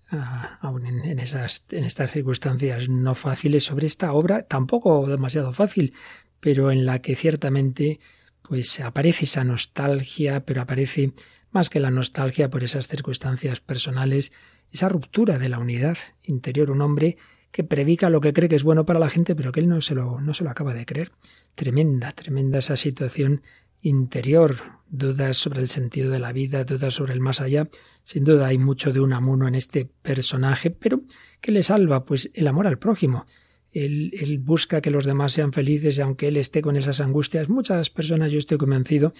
[0.09, 5.93] aún en, esas, en estas circunstancias no fáciles sobre esta obra, tampoco demasiado fácil,
[6.39, 7.99] pero en la que ciertamente
[8.41, 11.13] pues aparece esa nostalgia, pero aparece
[11.51, 14.31] más que la nostalgia por esas circunstancias personales,
[14.71, 17.17] esa ruptura de la unidad interior, un hombre
[17.51, 19.81] que predica lo que cree que es bueno para la gente, pero que él no
[19.81, 21.11] se lo, no se lo acaba de creer.
[21.55, 23.41] Tremenda, tremenda esa situación
[23.87, 24.57] interior,
[24.89, 27.69] dudas sobre el sentido de la vida, dudas sobre el más allá.
[28.03, 31.01] Sin duda hay mucho de un amuno en este personaje, pero
[31.41, 32.05] ¿qué le salva?
[32.05, 33.25] Pues el amor al prójimo.
[33.71, 37.89] Él, busca que los demás sean felices y aunque él esté con esas angustias, muchas
[37.89, 39.13] personas, yo estoy convencido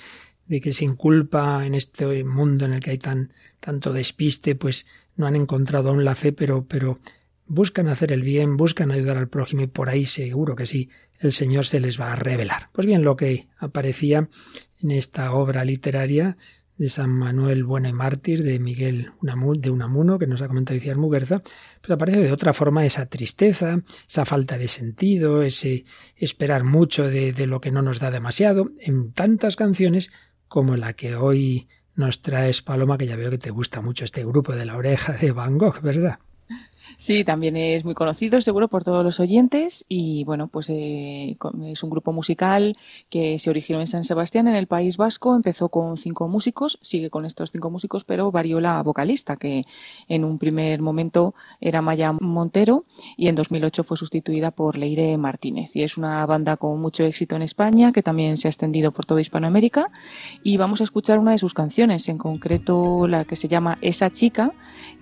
[0.47, 4.85] de que sin culpa en este mundo en el que hay tan, tanto despiste, pues
[5.15, 6.99] no han encontrado aún la fe, pero, pero
[7.45, 11.31] buscan hacer el bien, buscan ayudar al prójimo y por ahí seguro que sí, el
[11.31, 12.69] Señor se les va a revelar.
[12.73, 14.29] Pues bien, lo que aparecía
[14.81, 16.37] en esta obra literaria
[16.77, 20.97] de San Manuel Bueno y Mártir, de Miguel de Unamuno, que nos ha comentado Iciar
[20.97, 21.41] Muguerza,
[21.81, 27.33] pues aparece de otra forma esa tristeza, esa falta de sentido, ese esperar mucho de,
[27.33, 30.11] de lo que no nos da demasiado, en tantas canciones
[30.47, 34.23] como la que hoy nos traes, Paloma, que ya veo que te gusta mucho este
[34.23, 36.19] grupo de la oreja de Van Gogh, ¿verdad?
[36.97, 41.83] Sí, también es muy conocido, seguro, por todos los oyentes y, bueno, pues eh, es
[41.83, 42.75] un grupo musical
[43.09, 45.35] que se originó en San Sebastián, en el País Vasco.
[45.35, 49.65] Empezó con cinco músicos, sigue con estos cinco músicos, pero varió la vocalista, que
[50.07, 52.83] en un primer momento era Maya Montero
[53.15, 55.75] y en 2008 fue sustituida por Leire Martínez.
[55.75, 59.05] Y es una banda con mucho éxito en España, que también se ha extendido por
[59.05, 59.89] toda Hispanoamérica.
[60.43, 64.11] Y vamos a escuchar una de sus canciones, en concreto la que se llama Esa
[64.11, 64.51] chica,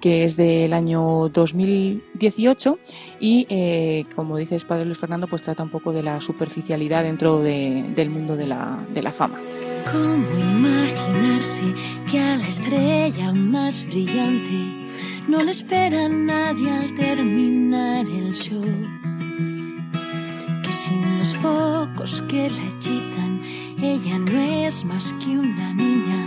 [0.02, 1.30] que es del año
[1.76, 2.80] 2018
[3.20, 7.42] y, eh, como dice Padre Luis Fernando, pues trata un poco de la superficialidad dentro
[7.42, 9.40] del mundo de la, de la fama.
[9.92, 11.64] ¿Cómo imaginarse
[12.10, 14.88] que a la estrella más brillante
[15.28, 18.64] no le espera nadie al terminar el show?
[20.64, 23.42] Que sin los focos que la hechitan,
[23.82, 26.26] ella no es más que una niña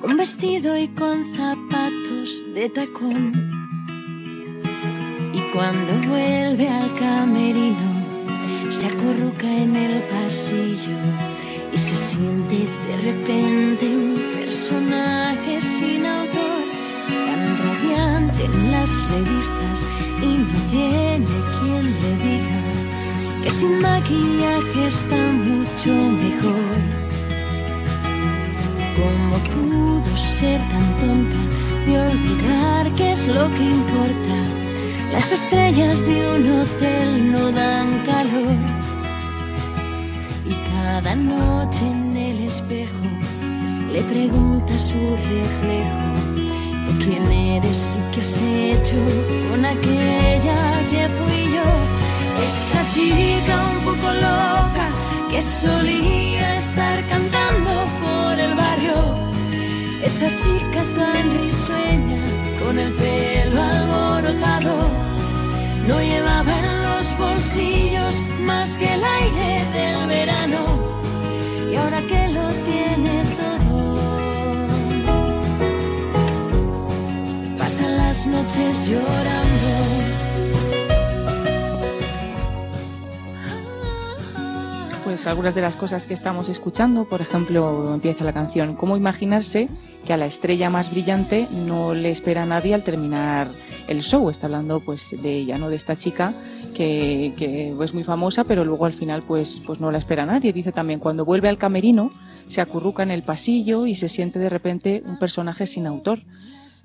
[0.00, 3.43] con vestido y con zapatos de tacón.
[5.34, 7.90] Y cuando vuelve al camerino,
[8.70, 10.98] se acurruca en el pasillo
[11.72, 16.62] y se siente de repente un personaje sin autor,
[17.08, 19.78] tan radiante en las revistas
[20.22, 21.26] y no tiene
[21.58, 22.60] quien le diga
[23.42, 25.16] que sin maquillaje está
[25.50, 25.92] mucho
[26.22, 26.78] mejor.
[28.98, 31.42] ¿Cómo pudo ser tan tonta
[31.86, 34.53] de olvidar qué es lo que importa?
[35.12, 38.56] Las estrellas de un hotel no dan calor.
[40.46, 43.06] Y cada noche en el espejo
[43.92, 45.00] le pregunta su
[45.32, 46.14] reflejo.
[46.86, 48.96] ¿Tú quién eres y qué has hecho
[49.50, 50.58] con aquella
[50.90, 51.68] que fui yo?
[52.44, 54.86] Esa chica un poco loca
[55.30, 58.96] que solía estar cantando por el barrio.
[60.02, 62.22] Esa chica tan risueña
[62.60, 65.03] con el pelo alborotado
[65.86, 70.64] No llevaba en los bolsillos más que el aire del verano.
[71.70, 73.98] Y ahora que lo tiene todo,
[77.58, 79.63] pasa las noches llorando.
[85.04, 89.68] Pues algunas de las cosas que estamos escuchando, por ejemplo, empieza la canción ¿Cómo imaginarse
[90.06, 93.50] que a la estrella más brillante no le espera nadie al terminar
[93.86, 94.30] el show?
[94.30, 95.68] Está hablando pues de ella, ¿no?
[95.68, 96.32] De esta chica
[96.74, 100.54] que, que es muy famosa, pero luego al final pues, pues no la espera nadie.
[100.54, 102.10] Dice también, cuando vuelve al camerino,
[102.48, 106.20] se acurruca en el pasillo y se siente de repente un personaje sin autor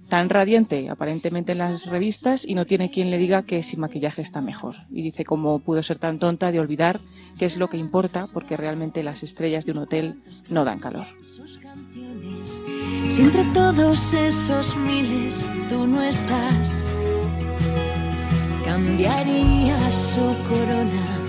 [0.10, 4.22] tan radiante aparentemente en las revistas y no tiene quien le diga que sin maquillaje
[4.22, 4.76] está mejor.
[4.90, 7.00] Y dice cómo pudo ser tan tonta de olvidar
[7.38, 11.06] qué es lo que importa porque realmente las estrellas de un hotel no dan calor.
[13.10, 16.84] Si entre todos esos miles tú no estás,
[18.66, 21.20] cambiaría su corona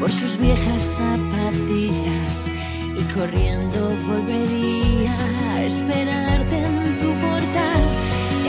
[0.00, 2.50] por sus viejas zapatillas
[2.98, 5.14] y corriendo volvería
[5.52, 6.75] a esperarte.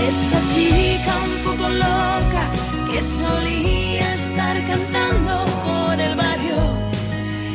[0.05, 2.43] Esa chica un poco loca
[2.91, 6.57] que solía estar cantando por el barrio.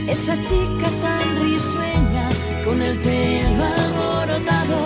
[0.08, 2.28] Esa chica tan risueña
[2.64, 4.78] con el pelo alborotado.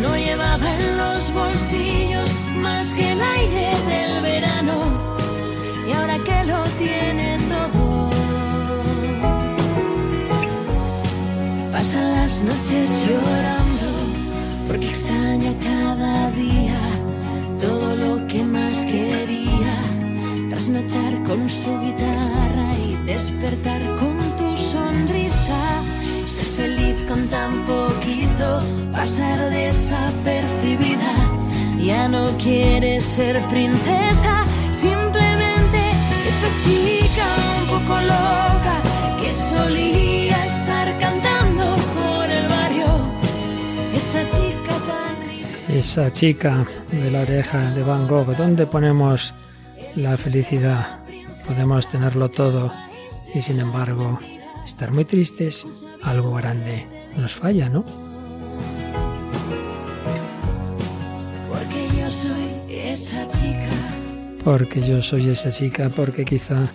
[0.00, 2.30] No llevaba en los bolsillos
[2.60, 4.76] más que el aire del verano.
[5.88, 8.10] Y ahora que lo tiene todo,
[11.72, 13.61] pasa las noches llorando
[14.72, 16.80] porque extraña cada día
[17.60, 19.74] todo lo que más quería.
[20.48, 25.60] Trasnochar con su guitarra y despertar con tu sonrisa.
[26.24, 28.62] Ser feliz con tan poquito,
[28.92, 31.12] pasar desapercibida.
[31.78, 35.80] Ya no quiere ser princesa, simplemente
[36.30, 37.26] esa chica
[37.60, 38.41] un poco loca
[45.82, 49.34] Esa chica de la oreja de Van Gogh, ¿dónde ponemos
[49.96, 51.00] la felicidad?
[51.44, 52.72] Podemos tenerlo todo
[53.34, 54.20] y sin embargo
[54.64, 55.66] estar muy tristes,
[56.04, 57.84] algo grande nos falla, ¿no?
[61.50, 63.68] Porque yo soy esa chica.
[64.44, 66.68] Porque yo soy esa chica, porque quizá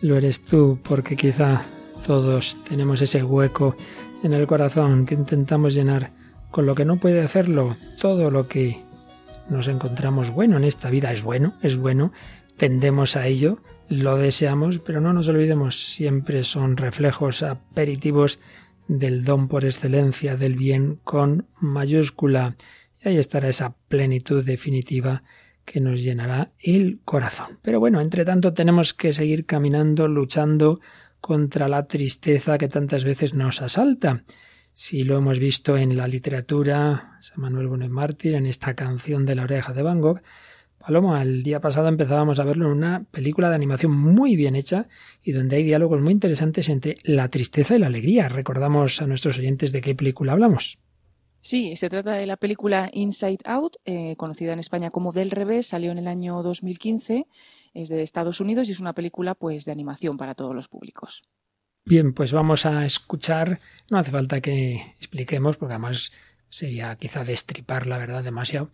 [0.00, 1.62] lo eres tú, porque quizá
[2.04, 3.76] todos tenemos ese hueco
[4.24, 6.17] en el corazón que intentamos llenar
[6.50, 7.76] con lo que no puede hacerlo.
[8.00, 8.82] Todo lo que
[9.48, 12.12] nos encontramos bueno en esta vida es bueno, es bueno,
[12.56, 18.38] tendemos a ello, lo deseamos, pero no nos olvidemos, siempre son reflejos aperitivos
[18.86, 22.56] del don por excelencia, del bien con mayúscula.
[23.02, 25.22] Y ahí estará esa plenitud definitiva
[25.64, 27.58] que nos llenará el corazón.
[27.62, 30.80] Pero bueno, entre tanto tenemos que seguir caminando, luchando
[31.20, 34.24] contra la tristeza que tantas veces nos asalta.
[34.80, 39.34] Si lo hemos visto en la literatura, San Manuel Bonet Mártir, en esta canción de
[39.34, 40.22] la oreja de Van Gogh,
[40.78, 44.86] Paloma, el día pasado empezábamos a verlo en una película de animación muy bien hecha
[45.20, 48.28] y donde hay diálogos muy interesantes entre la tristeza y la alegría.
[48.28, 50.78] Recordamos a nuestros oyentes de qué película hablamos.
[51.40, 55.66] Sí, se trata de la película Inside Out, eh, conocida en España como Del Revés,
[55.66, 57.26] salió en el año 2015,
[57.74, 61.24] es de Estados Unidos y es una película pues de animación para todos los públicos.
[61.88, 66.12] Bien, pues vamos a escuchar, no hace falta que expliquemos, porque además
[66.50, 68.68] sería quizá destripar la verdad demasiado,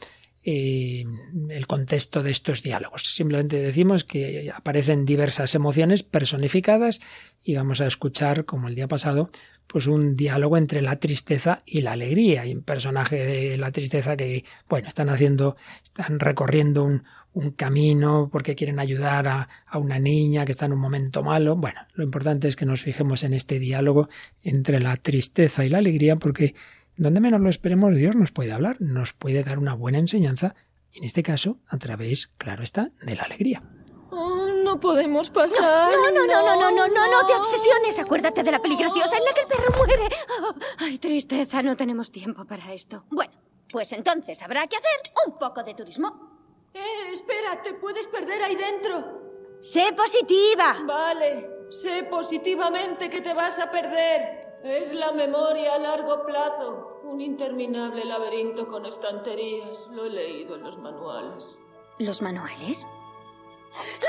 [0.45, 1.05] eh,
[1.49, 3.03] el contexto de estos diálogos.
[3.03, 7.01] Simplemente decimos que aparecen diversas emociones personificadas
[7.43, 9.31] y vamos a escuchar, como el día pasado,
[9.67, 12.43] pues un diálogo entre la tristeza y la alegría.
[12.43, 18.29] Hay un personaje de la tristeza que, bueno, están haciendo, están recorriendo un, un camino
[18.31, 21.57] porque quieren ayudar a, a, una niña que está en un momento malo.
[21.57, 24.09] Bueno, lo importante es que nos fijemos en este diálogo
[24.43, 26.55] entre la tristeza y la alegría porque
[26.97, 30.55] donde menos lo esperemos Dios nos puede hablar, nos puede dar una buena enseñanza,
[30.91, 33.63] y en este caso a través, claro está, de la alegría.
[34.11, 35.91] Oh, no podemos pasar.
[35.91, 37.99] No, no, no, no, no, no, no, no te obsesiones.
[37.99, 40.09] Acuérdate de la peli graciosa en la que el perro muere.
[40.41, 43.07] Oh, ay, tristeza, no tenemos tiempo para esto.
[43.11, 43.33] Bueno,
[43.69, 46.71] pues entonces habrá que hacer un poco de turismo.
[46.73, 49.59] Eh, espera, te puedes perder ahí dentro.
[49.61, 50.77] Sé positiva.
[50.87, 54.54] Vale, sé positivamente que te vas a perder.
[54.65, 57.01] Es la memoria a largo plazo.
[57.03, 59.89] Un interminable laberinto con estanterías.
[59.91, 61.59] Lo he leído en los manuales.
[61.99, 62.87] ¿Los manuales?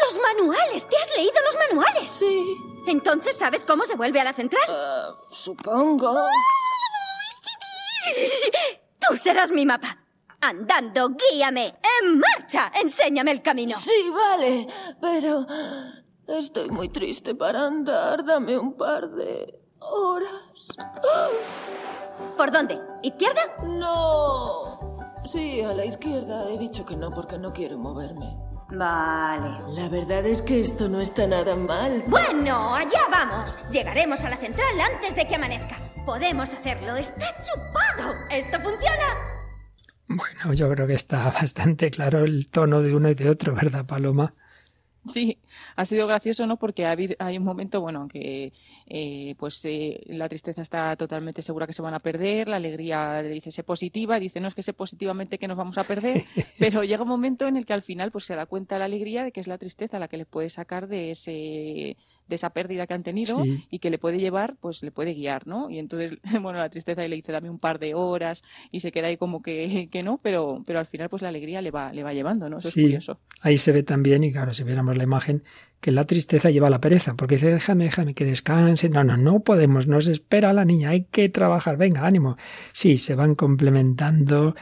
[0.02, 0.88] ¡Los manuales!
[0.88, 2.10] ¿Te has leído los manuales?
[2.10, 2.56] Sí.
[2.88, 4.64] ¿Entonces sabes cómo se vuelve a la central?
[4.70, 6.16] Uh, supongo.
[9.10, 10.06] Tú serás mi mapa.
[10.40, 11.76] Andando, guíame.
[12.02, 12.72] En marcha.
[12.82, 13.76] Enséñame el camino.
[13.78, 14.68] Sí, vale,
[15.02, 15.46] pero
[16.30, 18.24] estoy muy triste para andar.
[18.24, 20.68] Dame un par de horas.
[22.38, 22.80] ¿Por dónde?
[23.02, 23.42] ¿Izquierda?
[23.64, 24.80] No.
[25.26, 26.50] Sí, a la izquierda.
[26.50, 28.38] He dicho que no porque no quiero moverme.
[28.70, 29.60] Vale.
[29.70, 32.04] La verdad es que esto no está nada mal.
[32.08, 33.58] Bueno, allá vamos.
[33.72, 35.78] Llegaremos a la central antes de que amanezca.
[36.06, 36.96] Podemos hacerlo.
[36.96, 38.14] Está chupado.
[38.30, 39.36] ¿Esto funciona?
[40.08, 43.86] Bueno, yo creo que está bastante claro el tono de uno y de otro, ¿verdad,
[43.86, 44.34] Paloma?
[45.14, 45.38] Sí,
[45.76, 46.58] ha sido gracioso, ¿no?
[46.58, 48.52] Porque ha habido, hay un momento, bueno, que
[48.88, 53.22] eh, pues eh, la tristeza está totalmente segura que se van a perder, la alegría
[53.22, 56.24] le dice sé positiva, dice no es que sé positivamente que nos vamos a perder,
[56.60, 59.24] pero llega un momento en el que al final pues se da cuenta la alegría
[59.24, 61.98] de que es la tristeza la que le puede sacar de ese
[62.28, 63.64] de esa pérdida que han tenido Sí.
[63.70, 65.70] y que le puede llevar, pues le puede guiar, ¿no?
[65.70, 68.42] Y entonces, bueno, la tristeza le dice dame un par de horas
[68.72, 71.62] y se queda ahí como que, que no, pero, pero al final pues la alegría
[71.62, 72.58] le va, le va llevando, ¿no?
[72.58, 72.80] Eso Sí.
[72.82, 73.20] es curioso.
[73.42, 75.44] Ahí se ve también, y claro, si viéramos la imagen,
[75.82, 78.90] que la tristeza lleva a la pereza, porque dice, déjame, déjame que descanse.
[78.90, 82.38] No, no, no podemos, nos espera la niña, hay que trabajar, venga, ánimo.
[82.72, 84.56] Sí, se van complementando,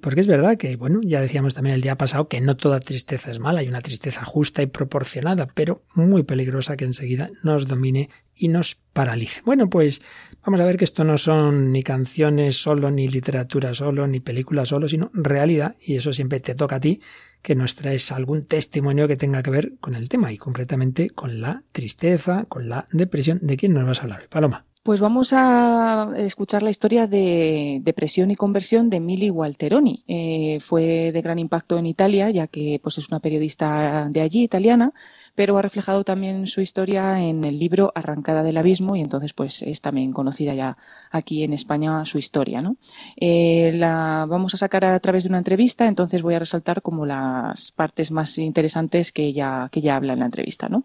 [0.00, 3.30] porque es verdad que, bueno, ya decíamos también el día pasado que no toda tristeza
[3.30, 8.08] es mala, hay una tristeza justa y proporcionada, pero muy peligrosa que enseguida nos domine
[8.34, 9.42] y nos paralice.
[9.44, 10.00] Bueno, pues
[10.44, 14.68] vamos a ver que esto no son ni canciones solo, ni literatura solo, ni películas
[14.68, 17.00] solo, sino realidad, y eso siempre te toca a ti,
[17.42, 21.40] que nos traes algún testimonio que tenga que ver con el tema y concretamente con
[21.40, 23.38] la tristeza, con la depresión.
[23.42, 24.64] ¿De quién nos vas a hablar Paloma?
[24.84, 30.04] Pues vamos a escuchar la historia de depresión y conversión de Mili Walteroni.
[30.06, 34.42] Eh, fue de gran impacto en Italia, ya que pues, es una periodista de allí,
[34.42, 34.92] italiana,
[35.34, 39.62] pero ha reflejado también su historia en el libro Arrancada del Abismo y entonces pues
[39.62, 40.76] es también conocida ya
[41.10, 42.62] aquí en España su historia.
[42.62, 42.76] ¿no?
[43.16, 47.06] Eh, la vamos a sacar a través de una entrevista, entonces voy a resaltar como
[47.06, 50.68] las partes más interesantes que ella, que habla en la entrevista.
[50.68, 50.84] ¿no?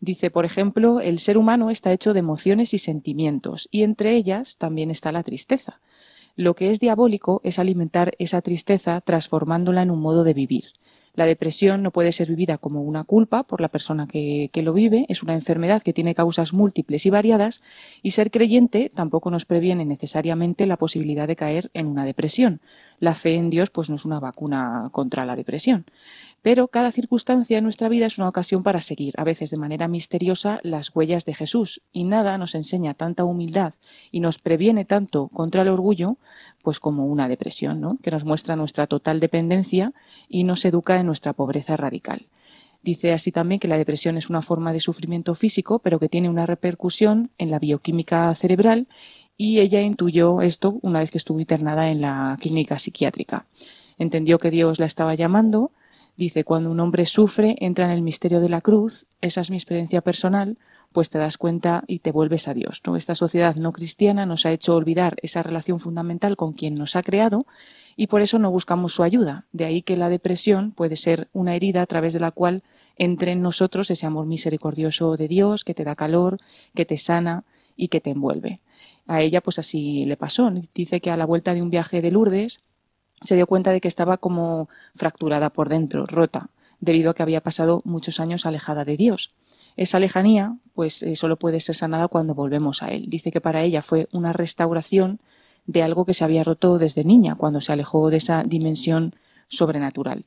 [0.00, 4.56] Dice, por ejemplo, el ser humano está hecho de emociones y sentimientos, y entre ellas
[4.58, 5.80] también está la tristeza.
[6.36, 10.64] Lo que es diabólico es alimentar esa tristeza transformándola en un modo de vivir.
[11.16, 15.06] La depresión no puede ser vivida como una culpa por la persona que, lo vive,
[15.08, 17.62] es una enfermedad que tiene causas múltiples y variadas,
[18.02, 22.60] y ser creyente tampoco nos previene necesariamente la posibilidad de caer en una depresión.
[23.00, 25.86] La fe en Dios pues no es una vacuna contra la depresión.
[26.42, 29.88] Pero cada circunstancia en nuestra vida es una ocasión para seguir, a veces de manera
[29.88, 31.80] misteriosa, las huellas de Jesús.
[31.92, 33.74] Y nada nos enseña tanta humildad
[34.12, 36.18] y nos previene tanto contra el orgullo,
[36.66, 37.96] pues como una depresión, ¿no?
[38.02, 39.92] que nos muestra nuestra total dependencia
[40.28, 42.26] y nos educa en nuestra pobreza radical.
[42.82, 46.28] Dice así también que la depresión es una forma de sufrimiento físico, pero que tiene
[46.28, 48.88] una repercusión en la bioquímica cerebral
[49.36, 53.46] y ella intuyó esto una vez que estuvo internada en la clínica psiquiátrica.
[53.96, 55.70] Entendió que Dios la estaba llamando,
[56.16, 59.56] Dice, cuando un hombre sufre, entra en el misterio de la cruz, esa es mi
[59.56, 60.56] experiencia personal,
[60.96, 62.80] pues te das cuenta y te vuelves a Dios.
[62.96, 67.02] Esta sociedad no cristiana nos ha hecho olvidar esa relación fundamental con quien nos ha
[67.02, 67.44] creado
[67.96, 69.44] y por eso no buscamos su ayuda.
[69.52, 72.62] De ahí que la depresión puede ser una herida a través de la cual
[72.96, 76.38] entre en nosotros ese amor misericordioso de Dios que te da calor,
[76.74, 77.44] que te sana
[77.76, 78.60] y que te envuelve.
[79.06, 80.50] A ella pues así le pasó.
[80.74, 82.60] Dice que a la vuelta de un viaje de Lourdes,
[83.20, 86.48] se dio cuenta de que estaba como fracturada por dentro, rota,
[86.80, 89.34] debido a que había pasado muchos años alejada de Dios.
[89.76, 93.06] Esa lejanía, pues eh, solo puede ser sanada cuando volvemos a Él.
[93.08, 95.20] Dice que para ella fue una restauración
[95.66, 99.14] de algo que se había roto desde niña, cuando se alejó de esa dimensión
[99.48, 100.24] sobrenatural.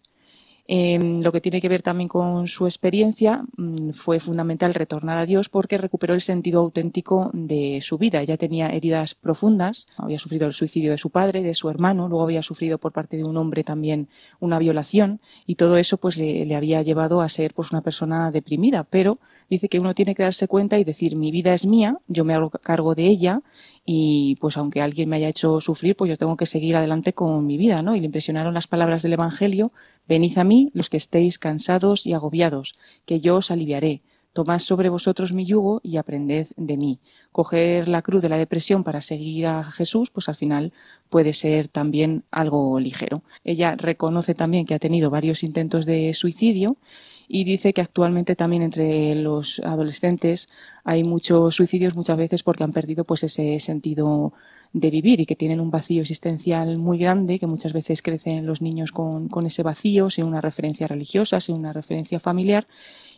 [0.71, 5.25] Eh, lo que tiene que ver también con su experiencia mmm, fue fundamental retornar a
[5.25, 8.21] Dios porque recuperó el sentido auténtico de su vida.
[8.21, 12.23] Ella tenía heridas profundas, había sufrido el suicidio de su padre, de su hermano, luego
[12.23, 14.09] había sufrido por parte de un hombre también
[14.39, 18.29] una violación y todo eso pues le, le había llevado a ser pues una persona
[18.29, 18.83] deprimida.
[18.83, 19.17] Pero
[19.49, 22.35] dice que uno tiene que darse cuenta y decir mi vida es mía, yo me
[22.35, 23.41] hago cargo de ella
[23.91, 27.43] y pues aunque alguien me haya hecho sufrir, pues yo tengo que seguir adelante con
[27.47, 27.95] mi vida, ¿no?
[27.95, 29.71] Y le impresionaron las palabras del Evangelio,
[30.07, 32.75] venid a mí los que estéis cansados y agobiados,
[33.07, 34.03] que yo os aliviaré.
[34.33, 36.99] Tomad sobre vosotros mi yugo y aprended de mí.
[37.31, 40.71] Coger la cruz de la depresión para seguir a Jesús, pues al final
[41.09, 43.23] puede ser también algo ligero.
[43.43, 46.77] Ella reconoce también que ha tenido varios intentos de suicidio
[47.31, 50.49] y dice que actualmente también entre los adolescentes
[50.83, 54.33] hay muchos suicidios muchas veces porque han perdido pues ese sentido
[54.73, 58.63] de vivir y que tienen un vacío existencial muy grande que muchas veces crecen los
[58.63, 62.67] niños con, ese vacío sin una referencia religiosa sin una referencia familiar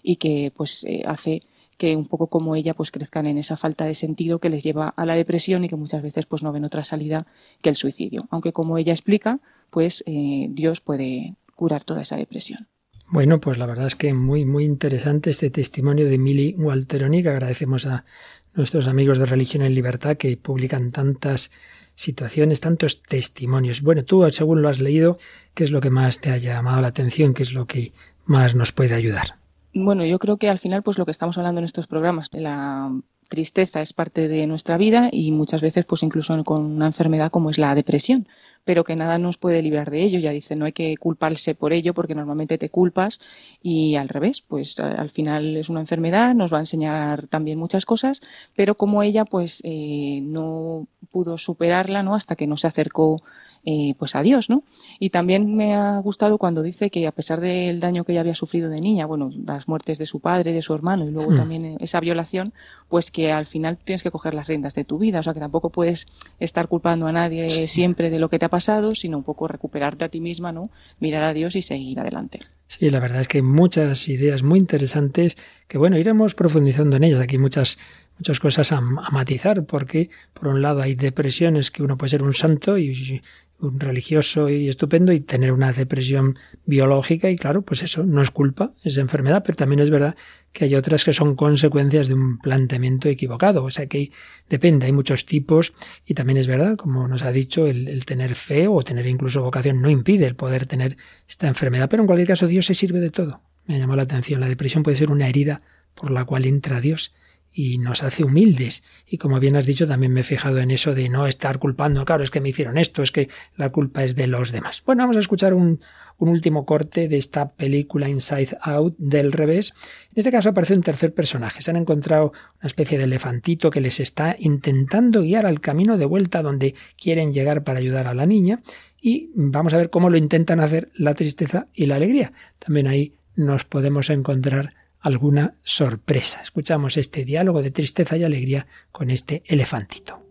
[0.03, 1.43] y que pues eh, hace
[1.77, 4.89] que un poco como ella pues crezcan en esa falta de sentido que les lleva
[4.89, 7.27] a la depresión y que muchas veces pues no ven otra salida
[7.61, 9.39] que el suicidio aunque como ella explica
[9.69, 12.67] pues eh, Dios puede curar toda esa depresión.
[13.11, 17.27] Bueno, pues la verdad es que muy, muy interesante este testimonio de Mili Walteroni, que
[17.27, 18.05] agradecemos a
[18.53, 21.51] nuestros amigos de Religión en Libertad que publican tantas
[21.93, 23.81] situaciones, tantos testimonios.
[23.81, 25.17] Bueno, tú, según lo has leído,
[25.53, 27.33] ¿qué es lo que más te ha llamado la atención?
[27.33, 27.91] ¿Qué es lo que
[28.23, 29.35] más nos puede ayudar?
[29.73, 32.91] Bueno, yo creo que al final, pues lo que estamos hablando en estos programas, la
[33.31, 37.49] tristeza es parte de nuestra vida y muchas veces, pues incluso con una enfermedad como
[37.49, 38.27] es la depresión,
[38.65, 40.19] pero que nada nos puede librar de ello.
[40.19, 43.19] Ya dice, no hay que culparse por ello porque normalmente te culpas
[43.63, 47.85] y al revés, pues al final es una enfermedad, nos va a enseñar también muchas
[47.85, 48.21] cosas,
[48.53, 52.15] pero como ella, pues eh, no pudo superarla, ¿no?
[52.15, 53.15] Hasta que no se acercó
[53.63, 54.63] eh, pues a Dios, ¿no?
[54.99, 58.35] Y también me ha gustado cuando dice que a pesar del daño que ella había
[58.35, 61.77] sufrido de niña, bueno, las muertes de su padre, de su hermano y luego también
[61.79, 62.53] esa violación,
[62.89, 65.39] pues que al final tienes que coger las riendas de tu vida, o sea que
[65.39, 66.07] tampoco puedes
[66.39, 70.05] estar culpando a nadie siempre de lo que te ha pasado, sino un poco recuperarte
[70.05, 70.69] a ti misma, ¿no?
[70.99, 72.39] Mirar a Dios y seguir adelante.
[72.67, 75.37] Sí, la verdad es que hay muchas ideas muy interesantes
[75.67, 77.19] que, bueno, iremos profundizando en ellas.
[77.19, 77.77] Aquí muchas
[78.21, 82.35] muchas cosas a, matizar, porque por un lado hay depresiones que uno puede ser un
[82.35, 83.21] santo y
[83.61, 88.31] un religioso y estupendo y tener una depresión biológica y claro, pues eso no es
[88.31, 90.15] culpa, es enfermedad, pero también es verdad
[90.51, 94.11] que hay otras que son consecuencias de un planteamiento equivocado, o sea que
[94.49, 95.73] depende, hay muchos tipos
[96.05, 99.41] y también es verdad, como nos ha dicho, el, el tener fe o tener incluso
[99.41, 100.97] vocación no impide el poder tener
[101.27, 103.41] esta enfermedad, pero en cualquier caso Dios se sirve de todo.
[103.65, 105.61] Me llamado la atención, la depresión puede ser una herida
[105.93, 107.13] por la cual entra Dios
[107.53, 108.83] y nos hace humildes.
[109.05, 112.05] Y como bien has dicho, también me he fijado en eso de no estar culpando,
[112.05, 114.83] claro, es que me hicieron esto, es que la culpa es de los demás.
[114.85, 115.81] Bueno, vamos a escuchar un,
[116.21, 119.73] un último corte de esta película Inside Out del revés.
[120.11, 121.61] En este caso aparece un tercer personaje.
[121.61, 126.05] Se han encontrado una especie de elefantito que les está intentando guiar al camino de
[126.05, 128.61] vuelta donde quieren llegar para ayudar a la niña.
[129.01, 132.33] Y vamos a ver cómo lo intentan hacer la tristeza y la alegría.
[132.59, 136.41] También ahí nos podemos encontrar alguna sorpresa.
[136.41, 140.21] Escuchamos este diálogo de tristeza y alegría con este elefantito.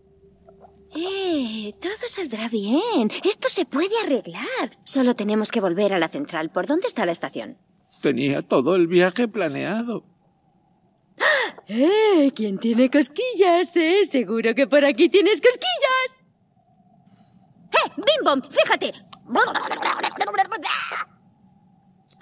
[0.95, 1.73] ¡Eh!
[1.79, 3.11] Todo saldrá bien.
[3.23, 4.77] Esto se puede arreglar.
[4.83, 6.49] Solo tenemos que volver a la central.
[6.49, 7.57] ¿Por dónde está la estación?
[8.01, 10.03] Tenía todo el viaje planeado.
[11.67, 12.31] ¡Eh!
[12.35, 13.75] ¿Quién tiene cosquillas?
[13.75, 14.05] Eh?
[14.09, 16.19] Seguro que por aquí tienes cosquillas.
[17.71, 17.91] ¡Eh!
[17.95, 18.41] ¡Bim bom!
[18.49, 18.91] ¡Fíjate!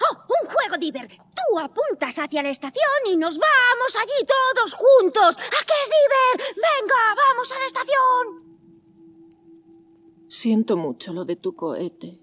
[0.00, 0.16] ¡Oh!
[0.42, 1.08] ¡Un juego, Diver!
[1.08, 5.36] Tú apuntas hacia la estación y nos vamos allí todos juntos.
[5.36, 6.54] ¿A qué es, Diver?
[6.56, 8.50] ¡Venga, vamos a la estación!
[10.28, 12.20] Siento mucho lo de tu cohete.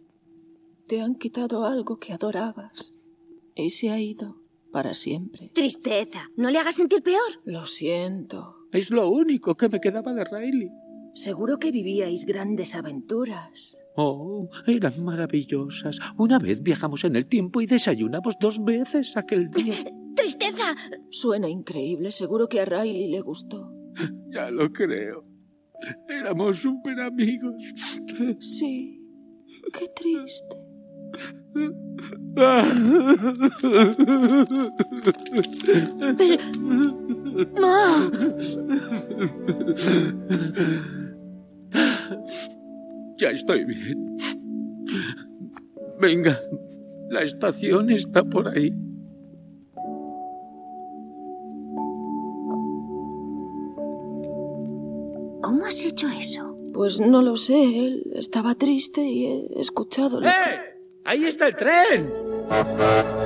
[0.88, 2.94] Te han quitado algo que adorabas
[3.54, 4.38] y se ha ido
[4.72, 5.50] para siempre.
[5.50, 6.30] Tristeza.
[6.38, 7.42] ¿No le hagas sentir peor?
[7.44, 8.56] Lo siento.
[8.72, 10.70] Es lo único que me quedaba de Riley.
[11.14, 13.78] Seguro que vivíais grandes aventuras.
[14.00, 15.98] Oh, eran maravillosas.
[16.18, 19.74] Una vez viajamos en el tiempo y desayunamos dos veces aquel día.
[20.16, 20.76] ¡Tristeza!
[21.10, 22.12] Suena increíble.
[22.12, 23.74] Seguro que a Riley le gustó.
[24.30, 25.26] Ya lo creo.
[26.08, 27.56] Éramos súper amigos.
[28.40, 29.02] Sí.
[29.74, 30.56] Qué triste.
[36.18, 36.38] Pero...
[37.64, 38.12] ¡Ah!
[43.18, 44.18] Ya estoy bien.
[46.00, 46.40] Venga,
[47.10, 48.72] la estación está por ahí.
[55.42, 56.56] ¿Cómo has hecho eso?
[56.74, 57.88] Pues no lo sé.
[57.88, 60.28] Él estaba triste y he escuchado lo que...
[60.28, 60.78] ¡Eh!
[61.06, 63.17] ¡Ahí está el tren!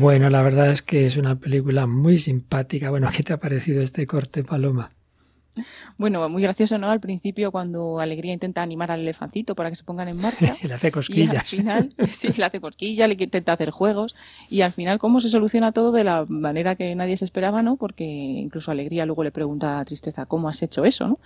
[0.00, 2.88] Bueno, la verdad es que es una película muy simpática.
[2.88, 4.92] Bueno, ¿qué te ha parecido este corte, Paloma?
[5.98, 6.90] Bueno, muy gracioso, ¿no?
[6.90, 10.54] Al principio, cuando Alegría intenta animar al elefantito para que se pongan en marcha.
[10.66, 11.32] le hace cosquillas.
[11.32, 14.14] Y al final, sí, le hace cosquillas, le intenta hacer juegos.
[14.48, 17.76] Y al final, ¿cómo se soluciona todo de la manera que nadie se esperaba, ¿no?
[17.76, 21.18] Porque incluso Alegría luego le pregunta a Tristeza, ¿cómo has hecho eso, no?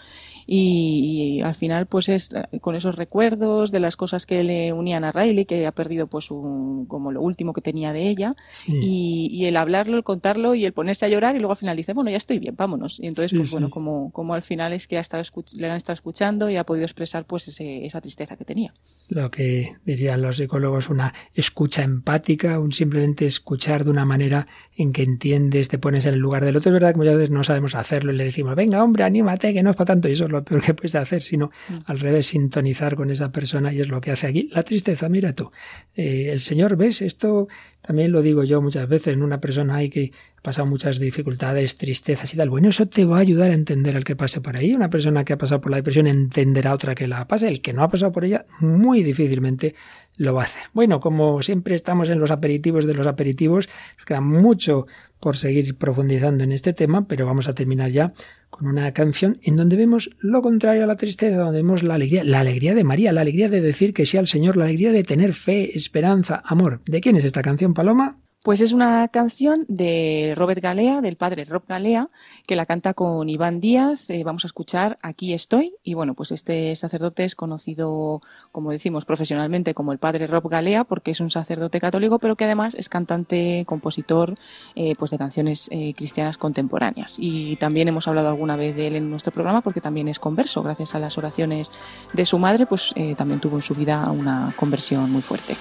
[0.47, 4.73] Y, y al final, pues es eh, con esos recuerdos de las cosas que le
[4.73, 8.35] unían a Riley, que ha perdido, pues, un, como lo último que tenía de ella.
[8.51, 8.73] Sí.
[8.83, 11.77] Y, y el hablarlo, el contarlo y el ponerse a llorar y luego al final
[11.77, 12.99] dice, bueno, ya estoy bien, vámonos.
[13.01, 13.55] Y entonces, Sí, pues sí.
[13.55, 15.23] bueno, como, como al final es que ha estado
[15.55, 18.73] le han estado escuchando y ha podido expresar pues ese- esa tristeza que tenía.
[19.09, 24.47] Lo que dirían los psicólogos, una escucha empática, un simplemente escuchar de una manera
[24.77, 26.71] en que entiendes, te pones en el lugar del otro.
[26.71, 29.63] Es verdad que muchas veces no sabemos hacerlo y le decimos, venga, hombre, anímate, que
[29.63, 30.09] no es para tanto.
[30.09, 31.51] Y eso es lo peor que puedes hacer, sino
[31.85, 34.49] al revés, sintonizar con esa persona y es lo que hace aquí.
[34.53, 35.51] La tristeza, mira tú.
[35.97, 37.03] Eh, el Señor, ¿ves?
[37.03, 37.49] Esto
[37.87, 40.11] también lo digo yo muchas veces, en una persona hay que
[40.41, 42.49] pasado muchas dificultades, tristezas y tal.
[42.49, 44.75] Bueno, eso te va a ayudar a entender al que pase por ahí.
[44.75, 47.49] Una persona que ha pasado por la depresión entenderá a otra que la pase.
[47.49, 49.75] El que no ha pasado por ella muy difícilmente
[50.17, 50.63] lo va a hacer.
[50.73, 54.87] Bueno, como siempre estamos en los aperitivos de los aperitivos, nos queda mucho
[55.21, 58.13] por seguir profundizando en este tema, pero vamos a terminar ya
[58.51, 62.25] con una canción en donde vemos lo contrario a la tristeza, donde vemos la alegría,
[62.25, 65.03] la alegría de María, la alegría de decir que sí al Señor, la alegría de
[65.03, 66.83] tener fe, esperanza, amor.
[66.85, 68.19] ¿De quién es esta canción, Paloma?
[68.45, 72.11] Pues es una canción de Robert Galea, del padre Rob Galea,
[72.47, 74.09] que la canta con Iván Díaz.
[74.11, 75.75] Eh, vamos a escuchar Aquí estoy.
[75.83, 78.21] Y bueno, pues este sacerdote es conocido,
[78.53, 82.45] como decimos, profesionalmente como el padre Rob Galea, porque es un sacerdote católico, pero que
[82.45, 84.35] además es cantante, compositor
[84.75, 87.17] eh, pues de canciones eh, cristianas contemporáneas.
[87.19, 90.63] Y también hemos hablado alguna vez de él en nuestro programa, porque también es converso.
[90.63, 91.71] Gracias a las oraciones
[92.13, 95.55] de su madre, pues también tuvo en su vida una conversión muy fuerte.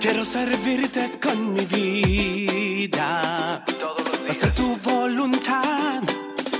[0.00, 3.64] Quiero servirte con mi vida.
[4.28, 5.87] Hasta tu voluntad,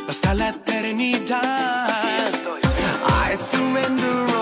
[0.08, 1.88] hasta la eternidad.
[3.30, 4.37] I surrender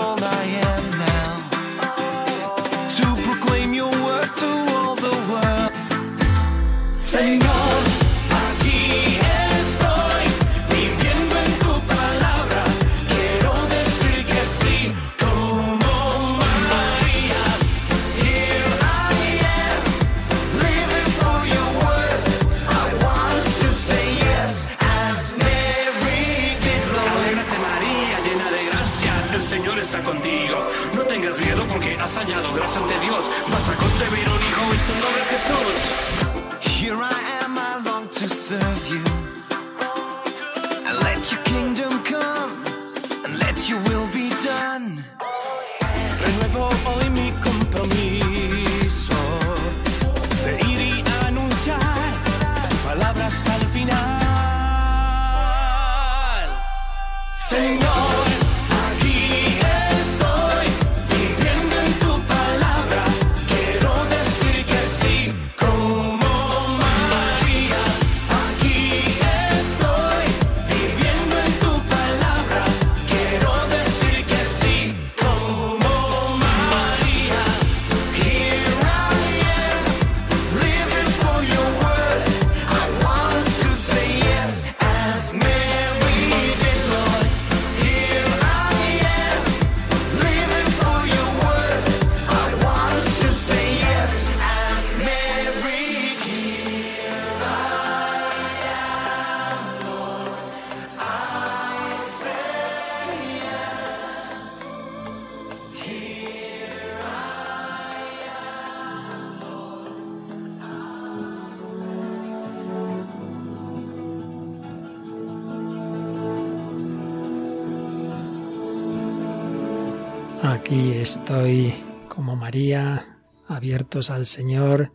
[121.07, 121.73] estoy
[122.09, 124.91] como María, abiertos al Señor.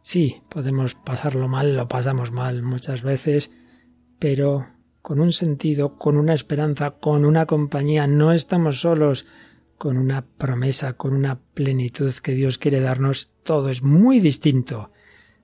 [0.00, 3.52] Sí, podemos pasarlo mal, lo pasamos mal muchas veces,
[4.18, 4.66] pero
[5.02, 9.26] con un sentido, con una esperanza, con una compañía, no estamos solos,
[9.76, 14.90] con una promesa, con una plenitud que Dios quiere darnos, todo es muy distinto.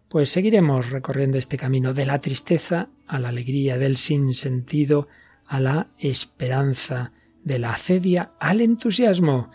[0.08, 5.06] Pues seguiremos recorriendo este camino de la tristeza a la alegría, del sinsentido
[5.46, 7.12] a la esperanza,
[7.44, 9.50] de la acedia al entusiasmo.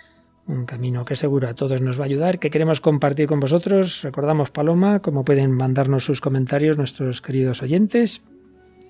[0.46, 4.02] Un camino que seguro a todos nos va a ayudar, que queremos compartir con vosotros.
[4.04, 8.26] Recordamos, Paloma, cómo pueden mandarnos sus comentarios nuestros queridos oyentes.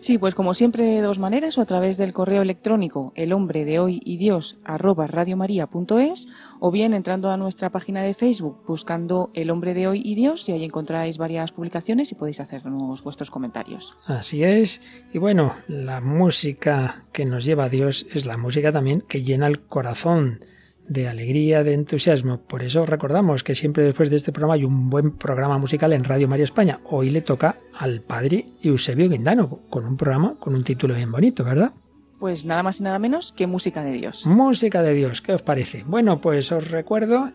[0.04, 3.64] Sí, pues como siempre de dos maneras, o a través del correo electrónico el hombre
[3.64, 6.28] de hoy y Dios arroba radiomaria.es,
[6.60, 10.50] o bien entrando a nuestra página de Facebook buscando el hombre de hoy y Dios,
[10.50, 13.92] y ahí encontráis varias publicaciones y podéis hacernos vuestros comentarios.
[14.06, 14.82] Así es.
[15.14, 19.48] Y bueno, la música que nos lleva a Dios es la música también que llena
[19.48, 20.42] el corazón
[20.88, 22.42] de alegría, de entusiasmo.
[22.42, 26.04] Por eso recordamos que siempre después de este programa hay un buen programa musical en
[26.04, 26.80] Radio María España.
[26.86, 31.44] Hoy le toca al padre Eusebio Guindano, con un programa con un título bien bonito,
[31.44, 31.72] ¿verdad?
[32.20, 34.26] Pues nada más y nada menos que música de Dios.
[34.26, 35.84] Música de Dios, ¿qué os parece?
[35.86, 37.32] Bueno, pues os recuerdo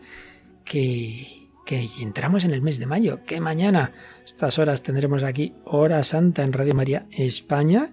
[0.65, 1.27] que,
[1.65, 6.03] que entramos en el mes de mayo, que mañana a estas horas tendremos aquí Hora
[6.03, 7.91] Santa en Radio María España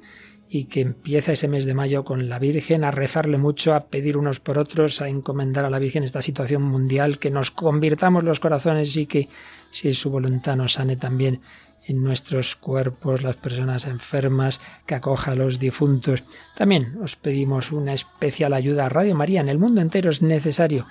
[0.48, 4.16] y que empieza ese mes de mayo con la Virgen a rezarle mucho, a pedir
[4.16, 8.40] unos por otros, a encomendar a la Virgen esta situación mundial, que nos convirtamos los
[8.40, 9.28] corazones y que,
[9.70, 11.40] si es su voluntad, nos sane también
[11.86, 16.24] en nuestros cuerpos las personas enfermas, que acoja a los difuntos.
[16.56, 19.40] También os pedimos una especial ayuda a Radio María.
[19.40, 20.86] En el mundo entero es necesario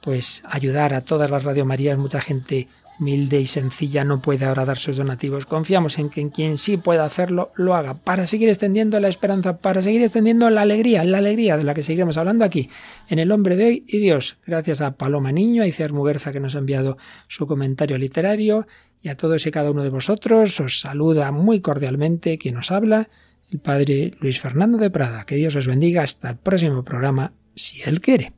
[0.00, 4.64] pues ayudar a todas las Radio Marías, mucha gente humilde y sencilla no puede ahora
[4.64, 5.46] dar sus donativos.
[5.46, 9.82] Confiamos en que quien sí pueda hacerlo lo haga para seguir extendiendo la esperanza, para
[9.82, 12.70] seguir extendiendo la alegría, la alegría de la que seguiremos hablando aquí
[13.08, 14.38] en El Hombre de Hoy y Dios.
[14.46, 18.66] Gracias a Paloma Niño, a Iciar Muguerza que nos ha enviado su comentario literario
[19.02, 23.08] y a todos y cada uno de vosotros os saluda muy cordialmente quien nos habla,
[23.50, 25.24] el Padre Luis Fernando de Prada.
[25.24, 28.37] Que Dios os bendiga hasta el próximo programa, si Él quiere.